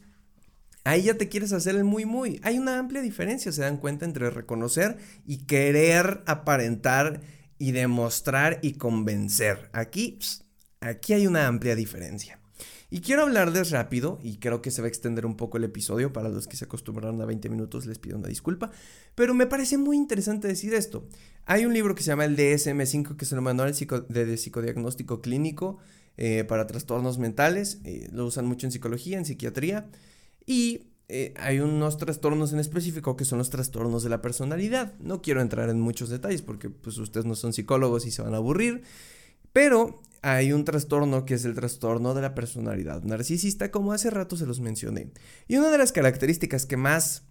Ahí 0.85 1.03
ya 1.03 1.15
te 1.15 1.29
quieres 1.29 1.53
hacer 1.53 1.77
el 1.77 1.85
muy 1.85 2.07
muy. 2.07 2.41
Hay 2.43 2.59
una 2.59 2.79
amplia 2.79 3.03
diferencia, 3.03 3.53
se 3.53 3.63
dan 3.63 3.77
cuenta, 3.77 4.05
entre 4.05 4.31
reconocer 4.31 4.97
y 5.27 5.45
querer 5.45 6.23
aparentar 6.27 7.21
y 7.59 7.73
demostrar 7.73 8.59
y 8.63 8.75
convencer. 8.75 9.69
Aquí, 9.73 10.19
aquí 10.81 11.13
hay 11.13 11.27
una 11.27 11.47
amplia 11.47 11.77
diferencia. 11.77 12.41
Y 12.93 13.03
quiero 13.03 13.23
hablarles 13.23 13.71
rápido, 13.71 14.19
y 14.21 14.39
creo 14.39 14.63
que 14.63 14.73
se 14.73 14.83
va 14.83 14.87
a 14.87 14.89
extender 14.89 15.25
un 15.25 15.37
poco 15.37 15.59
el 15.59 15.65
episodio, 15.65 16.13
para 16.13 16.29
los 16.29 16.49
que 16.49 16.57
se 16.57 16.65
acostumbraron 16.65 17.23
a 17.23 17.25
20 17.25 17.49
minutos 17.49 17.87
les 17.87 18.01
pido 18.01 18.19
una 18.19 18.27
disculpa, 18.27 18.73
pero 19.15 19.33
me 19.33 19.47
parece 19.47 19.79
muy 19.79 19.97
interesante 19.97 20.49
decir 20.49 20.75
esto. 20.75 21.07
Hay 21.47 21.67
un 21.67 21.73
libro 21.73 21.95
que 21.95 22.03
se 22.03 22.09
llama 22.09 22.25
el 22.25 22.37
DSM5, 22.37 23.17
que 23.17 23.25
es 23.25 23.33
el 23.33 23.41
manual 23.43 23.73
de 24.09 24.37
psicodiagnóstico 24.37 25.21
clínico 25.21 25.79
eh, 26.17 26.43
para 26.43 26.67
trastornos 26.67 27.19
mentales, 27.19 27.81
eh, 27.85 28.09
lo 28.13 28.27
usan 28.27 28.47
mucho 28.47 28.67
en 28.67 28.73
psicología, 28.73 29.19
en 29.19 29.25
psiquiatría, 29.25 29.87
y 30.51 30.89
eh, 31.09 31.33
hay 31.37 31.61
unos 31.61 31.97
trastornos 31.97 32.53
en 32.53 32.59
específico 32.59 33.17
que 33.17 33.25
son 33.25 33.39
los 33.39 33.51
trastornos 33.51 34.03
de 34.03 34.11
la 34.11 34.21
personalidad. 34.21 34.95
No 34.99 35.23
quiero 35.23 35.41
entrar 35.41 35.71
en 35.71 35.81
muchos 35.81 36.09
detalles 36.09 36.43
porque 36.43 36.69
pues 36.69 36.99
ustedes 36.99 37.25
no 37.25 37.37
son 37.37 37.53
psicólogos 37.53 38.05
y 38.05 38.11
se 38.11 38.21
van 38.21 38.35
a 38.35 38.39
aburrir. 38.39 38.83
Pero 39.53 40.03
hay 40.23 40.51
un 40.51 40.65
trastorno 40.65 41.25
que 41.25 41.35
es 41.35 41.45
el 41.45 41.55
trastorno 41.55 42.15
de 42.15 42.23
la 42.23 42.35
personalidad 42.35 43.05
narcisista, 43.05 43.71
como 43.71 43.93
hace 43.93 44.11
rato 44.11 44.37
se 44.37 44.45
los 44.45 44.59
mencioné. 44.59 45.13
Y 45.47 45.57
una 45.57 45.71
de 45.71 45.79
las 45.79 45.93
características 45.93 46.67
que 46.67 46.77
más 46.77 47.23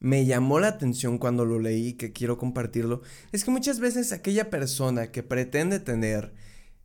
me 0.00 0.24
llamó 0.24 0.60
la 0.60 0.68
atención 0.68 1.18
cuando 1.18 1.44
lo 1.44 1.58
leí, 1.58 1.88
y 1.88 1.92
que 1.92 2.14
quiero 2.14 2.38
compartirlo, 2.38 3.02
es 3.32 3.44
que 3.44 3.50
muchas 3.50 3.80
veces 3.80 4.12
aquella 4.12 4.48
persona 4.48 5.12
que 5.12 5.22
pretende 5.22 5.78
tener 5.78 6.32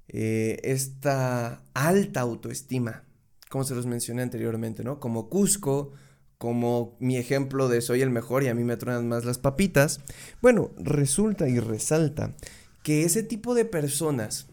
eh, 0.10 0.60
esta 0.64 1.64
alta 1.74 2.20
autoestima, 2.20 3.07
como 3.50 3.64
se 3.64 3.76
los 3.76 3.86
mencioné 3.86 4.22
anteriormente, 4.22 4.84
¿no? 4.84 5.00
Como 5.00 5.30
Cusco, 5.30 5.94
como 6.38 6.98
mi 7.00 7.18
ejemplo 7.18 7.68
de 7.68 7.82
soy 7.82 8.02
el 8.02 8.10
mejor 8.10 8.44
y 8.44 8.48
a 8.48 8.54
mí 8.54 8.64
me 8.64 8.78
truenan 8.78 9.08
más 9.08 9.26
las 9.26 9.40
papitas. 9.40 10.02
Bueno, 10.42 10.72
resulta 10.78 11.50
y 11.50 11.60
resalta 11.60 12.36
que 12.84 13.04
ese 13.04 13.24
tipo 13.24 13.56
de 13.56 13.66
personas 13.66 14.48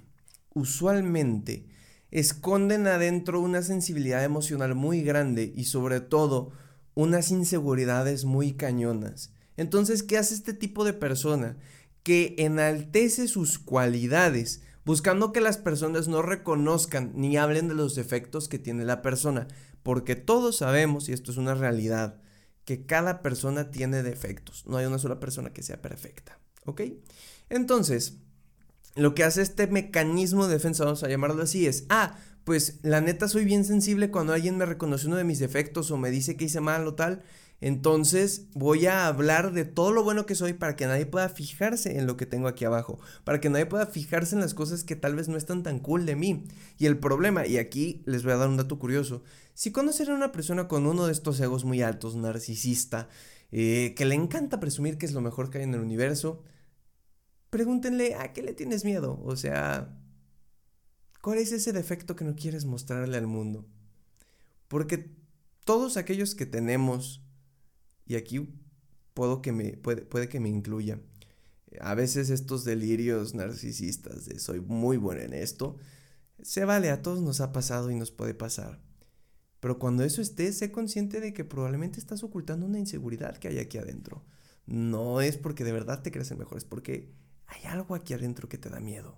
usualmente 0.54 1.66
esconden 2.10 2.86
adentro 2.86 3.40
una 3.40 3.62
sensibilidad 3.62 4.24
emocional 4.24 4.74
muy 4.74 5.02
grande 5.02 5.52
y 5.54 5.64
sobre 5.64 6.00
todo 6.00 6.52
unas 6.94 7.30
inseguridades 7.30 8.24
muy 8.24 8.52
cañonas. 8.52 9.32
Entonces, 9.56 10.02
¿qué 10.02 10.16
hace 10.16 10.34
este 10.34 10.54
tipo 10.54 10.84
de 10.84 10.92
persona? 10.92 11.56
Que 12.02 12.34
enaltece 12.38 13.28
sus 13.28 13.58
cualidades 13.58 14.62
buscando 14.84 15.32
que 15.32 15.40
las 15.40 15.58
personas 15.58 16.08
no 16.08 16.22
reconozcan 16.22 17.12
ni 17.14 17.36
hablen 17.36 17.68
de 17.68 17.74
los 17.74 17.94
defectos 17.94 18.48
que 18.48 18.58
tiene 18.58 18.84
la 18.84 19.02
persona, 19.02 19.48
porque 19.82 20.16
todos 20.16 20.56
sabemos, 20.56 21.08
y 21.08 21.12
esto 21.12 21.30
es 21.30 21.36
una 21.36 21.54
realidad, 21.54 22.20
que 22.64 22.86
cada 22.86 23.22
persona 23.22 23.70
tiene 23.70 24.02
defectos, 24.02 24.66
no 24.66 24.76
hay 24.76 24.86
una 24.86 24.98
sola 24.98 25.20
persona 25.20 25.52
que 25.52 25.62
sea 25.62 25.82
perfecta, 25.82 26.38
¿ok? 26.64 26.82
Entonces, 27.50 28.18
lo 28.96 29.14
que 29.14 29.24
hace 29.24 29.42
este 29.42 29.66
mecanismo 29.66 30.46
de 30.46 30.54
defensa, 30.54 30.84
vamos 30.84 31.02
a 31.02 31.08
llamarlo 31.08 31.42
así, 31.42 31.66
es, 31.66 31.84
ah, 31.88 32.16
pues 32.44 32.78
la 32.82 33.00
neta 33.00 33.26
soy 33.26 33.44
bien 33.44 33.64
sensible 33.64 34.10
cuando 34.10 34.34
alguien 34.34 34.56
me 34.56 34.66
reconoce 34.66 35.06
uno 35.06 35.16
de 35.16 35.24
mis 35.24 35.38
defectos 35.38 35.90
o 35.90 35.96
me 35.96 36.10
dice 36.10 36.36
que 36.36 36.44
hice 36.44 36.60
mal 36.60 36.86
o 36.86 36.94
tal. 36.94 37.22
Entonces 37.60 38.46
voy 38.52 38.86
a 38.86 39.06
hablar 39.06 39.52
de 39.52 39.64
todo 39.64 39.92
lo 39.92 40.02
bueno 40.02 40.26
que 40.26 40.34
soy 40.34 40.52
para 40.52 40.76
que 40.76 40.86
nadie 40.86 41.06
pueda 41.06 41.28
fijarse 41.28 41.98
en 41.98 42.06
lo 42.06 42.16
que 42.16 42.26
tengo 42.26 42.48
aquí 42.48 42.64
abajo, 42.64 42.98
para 43.24 43.40
que 43.40 43.48
nadie 43.48 43.66
pueda 43.66 43.86
fijarse 43.86 44.34
en 44.34 44.40
las 44.40 44.54
cosas 44.54 44.84
que 44.84 44.96
tal 44.96 45.14
vez 45.14 45.28
no 45.28 45.36
están 45.36 45.62
tan 45.62 45.78
cool 45.78 46.04
de 46.04 46.16
mí. 46.16 46.44
Y 46.78 46.86
el 46.86 46.98
problema, 46.98 47.46
y 47.46 47.58
aquí 47.58 48.02
les 48.06 48.22
voy 48.22 48.32
a 48.32 48.36
dar 48.36 48.48
un 48.48 48.56
dato 48.56 48.78
curioso, 48.78 49.22
si 49.54 49.70
conocen 49.70 50.10
a 50.10 50.14
una 50.14 50.32
persona 50.32 50.68
con 50.68 50.86
uno 50.86 51.06
de 51.06 51.12
estos 51.12 51.40
egos 51.40 51.64
muy 51.64 51.80
altos, 51.80 52.16
narcisista, 52.16 53.08
eh, 53.52 53.94
que 53.96 54.04
le 54.04 54.16
encanta 54.16 54.60
presumir 54.60 54.98
que 54.98 55.06
es 55.06 55.12
lo 55.12 55.20
mejor 55.20 55.48
que 55.48 55.58
hay 55.58 55.64
en 55.64 55.74
el 55.74 55.80
universo, 55.80 56.42
pregúntenle, 57.50 58.16
¿a 58.16 58.32
qué 58.32 58.42
le 58.42 58.52
tienes 58.52 58.84
miedo? 58.84 59.22
O 59.24 59.36
sea, 59.36 59.96
¿cuál 61.22 61.38
es 61.38 61.52
ese 61.52 61.72
defecto 61.72 62.16
que 62.16 62.24
no 62.24 62.34
quieres 62.34 62.64
mostrarle 62.64 63.16
al 63.16 63.28
mundo? 63.28 63.64
Porque 64.66 65.14
todos 65.64 65.96
aquellos 65.96 66.34
que 66.34 66.46
tenemos, 66.46 67.23
y 68.06 68.16
aquí 68.16 68.48
puedo 69.14 69.42
que 69.42 69.52
me, 69.52 69.76
puede, 69.76 70.02
puede 70.02 70.28
que 70.28 70.40
me 70.40 70.48
incluya, 70.48 71.00
a 71.80 71.94
veces 71.94 72.30
estos 72.30 72.64
delirios 72.64 73.34
narcisistas 73.34 74.26
de 74.26 74.38
soy 74.38 74.60
muy 74.60 74.96
bueno 74.96 75.22
en 75.22 75.32
esto, 75.32 75.76
se 76.42 76.64
vale, 76.64 76.90
a 76.90 77.02
todos 77.02 77.22
nos 77.22 77.40
ha 77.40 77.52
pasado 77.52 77.90
y 77.90 77.94
nos 77.94 78.10
puede 78.10 78.34
pasar. 78.34 78.80
Pero 79.60 79.78
cuando 79.78 80.04
eso 80.04 80.20
esté, 80.20 80.52
sé 80.52 80.70
consciente 80.70 81.20
de 81.20 81.32
que 81.32 81.44
probablemente 81.44 81.98
estás 81.98 82.22
ocultando 82.22 82.66
una 82.66 82.78
inseguridad 82.78 83.38
que 83.38 83.48
hay 83.48 83.58
aquí 83.58 83.78
adentro. 83.78 84.22
No 84.66 85.20
es 85.20 85.38
porque 85.38 85.64
de 85.64 85.72
verdad 85.72 86.02
te 86.02 86.10
crees 86.10 86.30
el 86.30 86.38
mejor, 86.38 86.58
es 86.58 86.64
porque 86.64 87.14
hay 87.46 87.64
algo 87.64 87.94
aquí 87.94 88.12
adentro 88.12 88.48
que 88.48 88.58
te 88.58 88.68
da 88.68 88.80
miedo. 88.80 89.16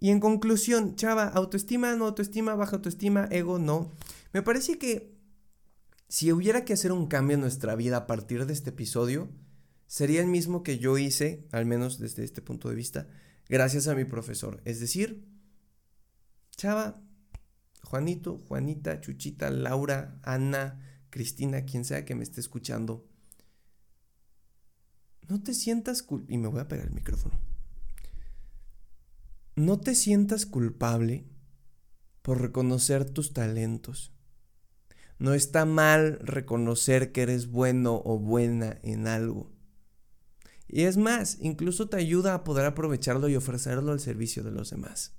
Y 0.00 0.10
en 0.10 0.20
conclusión, 0.20 0.94
chava, 0.94 1.24
autoestima, 1.24 1.94
no 1.96 2.06
autoestima, 2.06 2.54
baja 2.54 2.76
autoestima, 2.76 3.28
ego, 3.30 3.58
no. 3.58 3.90
Me 4.32 4.42
parece 4.42 4.78
que 4.78 5.17
si 6.08 6.32
hubiera 6.32 6.64
que 6.64 6.72
hacer 6.72 6.92
un 6.92 7.06
cambio 7.06 7.34
en 7.34 7.42
nuestra 7.42 7.76
vida 7.76 7.98
a 7.98 8.06
partir 8.06 8.46
de 8.46 8.52
este 8.52 8.70
episodio, 8.70 9.30
sería 9.86 10.20
el 10.20 10.26
mismo 10.26 10.62
que 10.62 10.78
yo 10.78 10.96
hice, 10.98 11.46
al 11.52 11.66
menos 11.66 11.98
desde 11.98 12.24
este 12.24 12.42
punto 12.42 12.68
de 12.68 12.74
vista, 12.74 13.08
gracias 13.48 13.88
a 13.88 13.94
mi 13.94 14.04
profesor. 14.04 14.60
Es 14.64 14.80
decir, 14.80 15.26
chava, 16.56 17.02
Juanito, 17.82 18.38
Juanita, 18.48 19.00
Chuchita, 19.00 19.50
Laura, 19.50 20.18
Ana, 20.22 20.80
Cristina, 21.10 21.64
quien 21.64 21.84
sea 21.84 22.04
que 22.04 22.14
me 22.14 22.22
esté 22.22 22.40
escuchando, 22.40 23.06
no 25.28 25.42
te 25.42 25.54
sientas 25.54 26.02
culpable. 26.02 26.34
Y 26.34 26.38
me 26.38 26.48
voy 26.48 26.60
a 26.60 26.68
pegar 26.68 26.86
el 26.86 26.94
micrófono. 26.94 27.38
No 29.56 29.80
te 29.80 29.94
sientas 29.94 30.46
culpable 30.46 31.26
por 32.22 32.40
reconocer 32.40 33.04
tus 33.08 33.32
talentos. 33.32 34.12
No 35.18 35.34
está 35.34 35.64
mal 35.64 36.18
reconocer 36.20 37.12
que 37.12 37.22
eres 37.22 37.48
bueno 37.48 38.00
o 38.04 38.18
buena 38.18 38.78
en 38.82 39.08
algo. 39.08 39.52
Y 40.68 40.82
es 40.82 40.96
más, 40.96 41.38
incluso 41.40 41.88
te 41.88 41.96
ayuda 41.96 42.34
a 42.34 42.44
poder 42.44 42.66
aprovecharlo 42.66 43.28
y 43.28 43.36
ofrecerlo 43.36 43.92
al 43.92 44.00
servicio 44.00 44.44
de 44.44 44.52
los 44.52 44.70
demás. 44.70 45.16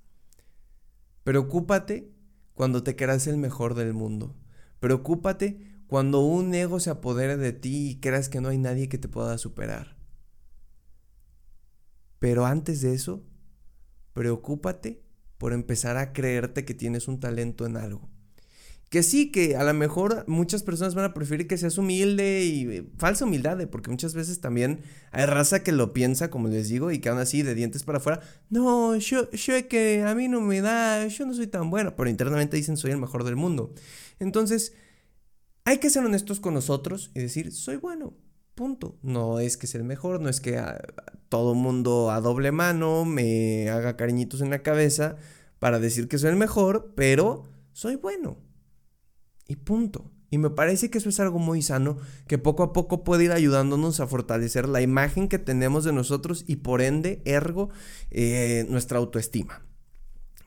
Preocúpate 1.23 2.13
cuando 2.53 2.83
te 2.83 2.95
creas 2.95 3.27
el 3.27 3.37
mejor 3.37 3.73
del 3.73 3.93
mundo. 3.93 4.37
Preocúpate 4.79 5.83
cuando 5.87 6.21
un 6.21 6.53
ego 6.53 6.79
se 6.79 6.91
apodere 6.91 7.35
de 7.35 7.51
ti 7.51 7.89
y 7.89 7.99
creas 7.99 8.29
que 8.29 8.41
no 8.41 8.49
hay 8.49 8.57
nadie 8.57 8.89
que 8.89 8.99
te 8.99 9.07
pueda 9.07 9.37
superar. 9.37 9.97
Pero 12.19 12.45
antes 12.45 12.81
de 12.81 12.93
eso, 12.93 13.25
preocúpate 14.13 15.03
por 15.37 15.53
empezar 15.53 15.97
a 15.97 16.13
creerte 16.13 16.63
que 16.63 16.73
tienes 16.73 17.07
un 17.07 17.19
talento 17.19 17.65
en 17.65 17.77
algo. 17.77 18.09
Que 18.89 19.03
sí, 19.03 19.31
que 19.31 19.55
a 19.55 19.63
lo 19.63 19.73
mejor 19.75 20.25
muchas 20.27 20.63
personas 20.63 20.95
van 20.95 21.05
a 21.05 21.13
preferir 21.13 21.47
que 21.47 21.57
seas 21.57 21.77
humilde 21.77 22.43
y 22.43 22.67
eh, 22.67 22.83
falsa 22.97 23.25
humildad, 23.25 23.61
eh, 23.61 23.67
porque 23.67 23.91
muchas 23.91 24.15
veces 24.15 24.41
también 24.41 24.81
hay 25.11 25.25
raza 25.25 25.63
que 25.63 25.71
lo 25.71 25.93
piensa, 25.93 26.31
como 26.31 26.47
les 26.47 26.69
digo, 26.69 26.91
y 26.91 26.99
que 26.99 27.09
aún 27.09 27.19
así 27.19 27.43
de 27.43 27.53
dientes 27.53 27.83
para 27.83 27.99
afuera, 27.99 28.21
no, 28.49 28.95
yo, 28.97 29.29
yo 29.29 29.55
es 29.55 29.65
que 29.67 30.01
a 30.01 30.15
mí 30.15 30.27
no 30.27 30.41
me 30.41 30.61
da, 30.61 31.05
yo 31.05 31.25
no 31.27 31.35
soy 31.35 31.45
tan 31.45 31.69
bueno, 31.69 31.95
pero 31.95 32.09
internamente 32.09 32.57
dicen 32.57 32.77
soy 32.77 32.91
el 32.91 32.97
mejor 32.97 33.23
del 33.23 33.35
mundo. 33.35 33.73
Entonces, 34.19 34.73
hay 35.65 35.77
que 35.77 35.91
ser 35.91 36.03
honestos 36.03 36.39
con 36.39 36.55
nosotros 36.55 37.11
y 37.13 37.19
decir, 37.19 37.51
soy 37.51 37.75
bueno, 37.75 38.15
punto. 38.55 38.97
No 39.03 39.39
es 39.39 39.55
que 39.55 39.67
sea 39.67 39.79
el 39.79 39.85
mejor, 39.85 40.19
no 40.19 40.29
es 40.29 40.41
que 40.41 40.57
a, 40.57 40.81
todo 41.29 41.53
mundo 41.53 42.11
a 42.11 42.19
doble 42.21 42.51
mano 42.51 43.05
me 43.05 43.69
haga 43.69 43.95
cariñitos 43.95 44.41
en 44.41 44.49
la 44.49 44.63
cabeza 44.63 45.15
para 45.59 45.79
decir 45.79 46.07
que 46.07 46.17
soy 46.17 46.31
el 46.31 46.35
mejor, 46.35 46.93
pero 46.95 47.43
soy 47.71 47.95
bueno. 47.95 48.48
Y 49.49 49.57
punto. 49.57 50.09
Y 50.29 50.37
me 50.37 50.51
parece 50.51 50.89
que 50.89 50.99
eso 50.99 51.09
es 51.09 51.19
algo 51.19 51.39
muy 51.39 51.61
sano, 51.61 51.97
que 52.27 52.37
poco 52.37 52.61
a 52.61 52.71
poco 52.71 53.03
puede 53.03 53.25
ir 53.25 53.31
ayudándonos 53.31 53.99
a 53.99 54.07
fortalecer 54.07 54.69
la 54.69 54.81
imagen 54.81 55.27
que 55.27 55.39
tenemos 55.39 55.83
de 55.83 55.91
nosotros 55.91 56.45
y 56.47 56.57
por 56.57 56.81
ende, 56.81 57.21
ergo, 57.25 57.69
eh, 58.11 58.65
nuestra 58.69 58.99
autoestima. 58.99 59.65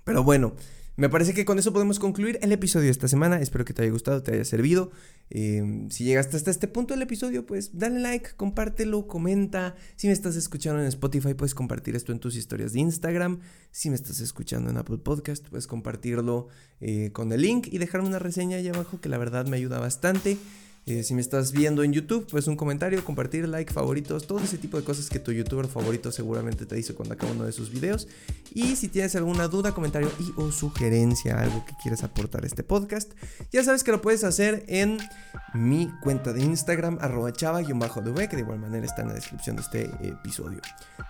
Pero 0.04 0.22
bueno, 0.22 0.54
me 0.96 1.08
parece 1.08 1.32
que 1.32 1.46
con 1.46 1.58
eso 1.58 1.72
podemos 1.72 1.98
concluir 1.98 2.38
el 2.42 2.52
episodio 2.52 2.84
de 2.84 2.90
esta 2.90 3.08
semana. 3.08 3.40
Espero 3.40 3.64
que 3.64 3.72
te 3.72 3.82
haya 3.82 3.90
gustado, 3.90 4.22
te 4.22 4.34
haya 4.34 4.44
servido. 4.44 4.90
Em, 5.30 5.88
si 5.90 6.04
llegaste 6.04 6.36
hasta 6.36 6.50
este 6.50 6.68
punto 6.68 6.92
del 6.92 7.02
episodio, 7.02 7.46
pues 7.46 7.78
dale 7.78 8.00
like, 8.00 8.30
compártelo, 8.36 9.06
comenta. 9.06 9.74
Si 9.96 10.06
me 10.06 10.12
estás 10.12 10.36
escuchando 10.36 10.82
en 10.82 10.88
Spotify, 10.88 11.32
puedes 11.32 11.54
compartir 11.54 11.96
esto 11.96 12.12
en 12.12 12.20
tus 12.20 12.36
historias 12.36 12.74
de 12.74 12.80
Instagram. 12.80 13.40
Si 13.70 13.88
me 13.88 13.96
estás 13.96 14.20
escuchando 14.20 14.70
en 14.70 14.76
Apple 14.76 14.98
Podcast, 14.98 15.48
puedes 15.48 15.66
compartirlo 15.66 16.48
eh, 16.80 17.10
con 17.12 17.32
el 17.32 17.40
link 17.40 17.68
y 17.70 17.78
dejarme 17.78 18.08
una 18.08 18.18
reseña 18.18 18.58
ahí 18.58 18.68
abajo 18.68 19.00
que 19.00 19.08
la 19.08 19.16
verdad 19.16 19.46
me 19.46 19.56
ayuda 19.56 19.78
bastante. 19.78 20.36
Eh, 20.84 21.04
si 21.04 21.14
me 21.14 21.20
estás 21.20 21.52
viendo 21.52 21.84
en 21.84 21.92
YouTube, 21.92 22.26
pues 22.28 22.48
un 22.48 22.56
comentario, 22.56 23.04
compartir, 23.04 23.46
like, 23.46 23.72
favoritos, 23.72 24.26
todo 24.26 24.40
ese 24.40 24.58
tipo 24.58 24.76
de 24.76 24.82
cosas 24.82 25.08
que 25.08 25.20
tu 25.20 25.30
youtuber 25.30 25.68
favorito 25.68 26.10
seguramente 26.10 26.66
te 26.66 26.74
dice 26.74 26.92
cuando 26.92 27.14
acaba 27.14 27.30
uno 27.30 27.44
de 27.44 27.52
sus 27.52 27.70
videos. 27.70 28.08
Y 28.52 28.74
si 28.74 28.88
tienes 28.88 29.14
alguna 29.14 29.46
duda, 29.46 29.72
comentario 29.74 30.10
y 30.18 30.32
o 30.40 30.50
sugerencia, 30.50 31.40
algo 31.40 31.64
que 31.64 31.74
quieras 31.80 32.02
aportar 32.02 32.42
a 32.42 32.46
este 32.48 32.64
podcast, 32.64 33.12
ya 33.52 33.62
sabes 33.62 33.84
que 33.84 33.92
lo 33.92 34.02
puedes 34.02 34.24
hacer 34.24 34.64
en 34.66 34.98
mi 35.54 35.88
cuenta 36.02 36.32
de 36.32 36.42
Instagram, 36.42 36.98
arroba 37.00 37.32
chava-dv, 37.32 38.28
que 38.28 38.34
de 38.34 38.42
igual 38.42 38.58
manera 38.58 38.84
está 38.84 39.02
en 39.02 39.08
la 39.08 39.14
descripción 39.14 39.54
de 39.54 39.62
este 39.62 39.84
episodio. 40.02 40.60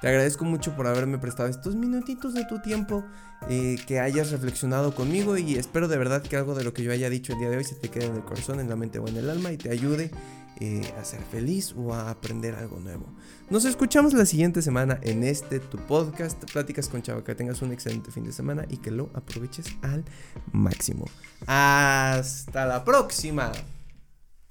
Te 0.02 0.08
agradezco 0.08 0.44
mucho 0.44 0.76
por 0.76 0.86
haberme 0.86 1.16
prestado 1.16 1.48
estos 1.48 1.76
minutitos 1.76 2.34
de 2.34 2.44
tu 2.44 2.60
tiempo, 2.60 3.04
eh, 3.48 3.76
que 3.86 3.98
hayas 3.98 4.30
reflexionado 4.30 4.94
conmigo 4.94 5.36
y 5.36 5.56
espero 5.56 5.88
de 5.88 5.98
verdad 5.98 6.22
que 6.22 6.36
algo 6.36 6.54
de 6.54 6.62
lo 6.62 6.72
que 6.72 6.84
yo 6.84 6.92
haya 6.92 7.10
dicho 7.10 7.32
el 7.32 7.40
día 7.40 7.50
de 7.50 7.56
hoy 7.56 7.64
se 7.64 7.74
te 7.74 7.88
quede 7.88 8.06
en 8.06 8.14
el 8.14 8.22
corazón, 8.22 8.60
en 8.60 8.68
la 8.68 8.76
mente 8.76 9.00
o 9.00 9.08
en 9.08 9.16
el 9.16 9.28
alma 9.28 9.50
te 9.62 9.70
ayude 9.70 10.10
eh, 10.60 10.82
a 11.00 11.04
ser 11.04 11.20
feliz 11.22 11.74
o 11.76 11.92
a 11.94 12.10
aprender 12.10 12.54
algo 12.54 12.78
nuevo. 12.78 13.06
Nos 13.50 13.64
escuchamos 13.64 14.12
la 14.12 14.26
siguiente 14.26 14.62
semana 14.62 14.98
en 15.02 15.24
este 15.24 15.60
tu 15.60 15.78
podcast, 15.78 16.42
Pláticas 16.52 16.88
con 16.88 17.02
Chava. 17.02 17.24
Que 17.24 17.34
tengas 17.34 17.62
un 17.62 17.72
excelente 17.72 18.10
fin 18.10 18.24
de 18.24 18.32
semana 18.32 18.64
y 18.68 18.76
que 18.76 18.90
lo 18.90 19.10
aproveches 19.14 19.66
al 19.82 20.04
máximo. 20.52 21.06
Hasta 21.46 22.66
la 22.66 22.84
próxima. 22.84 23.52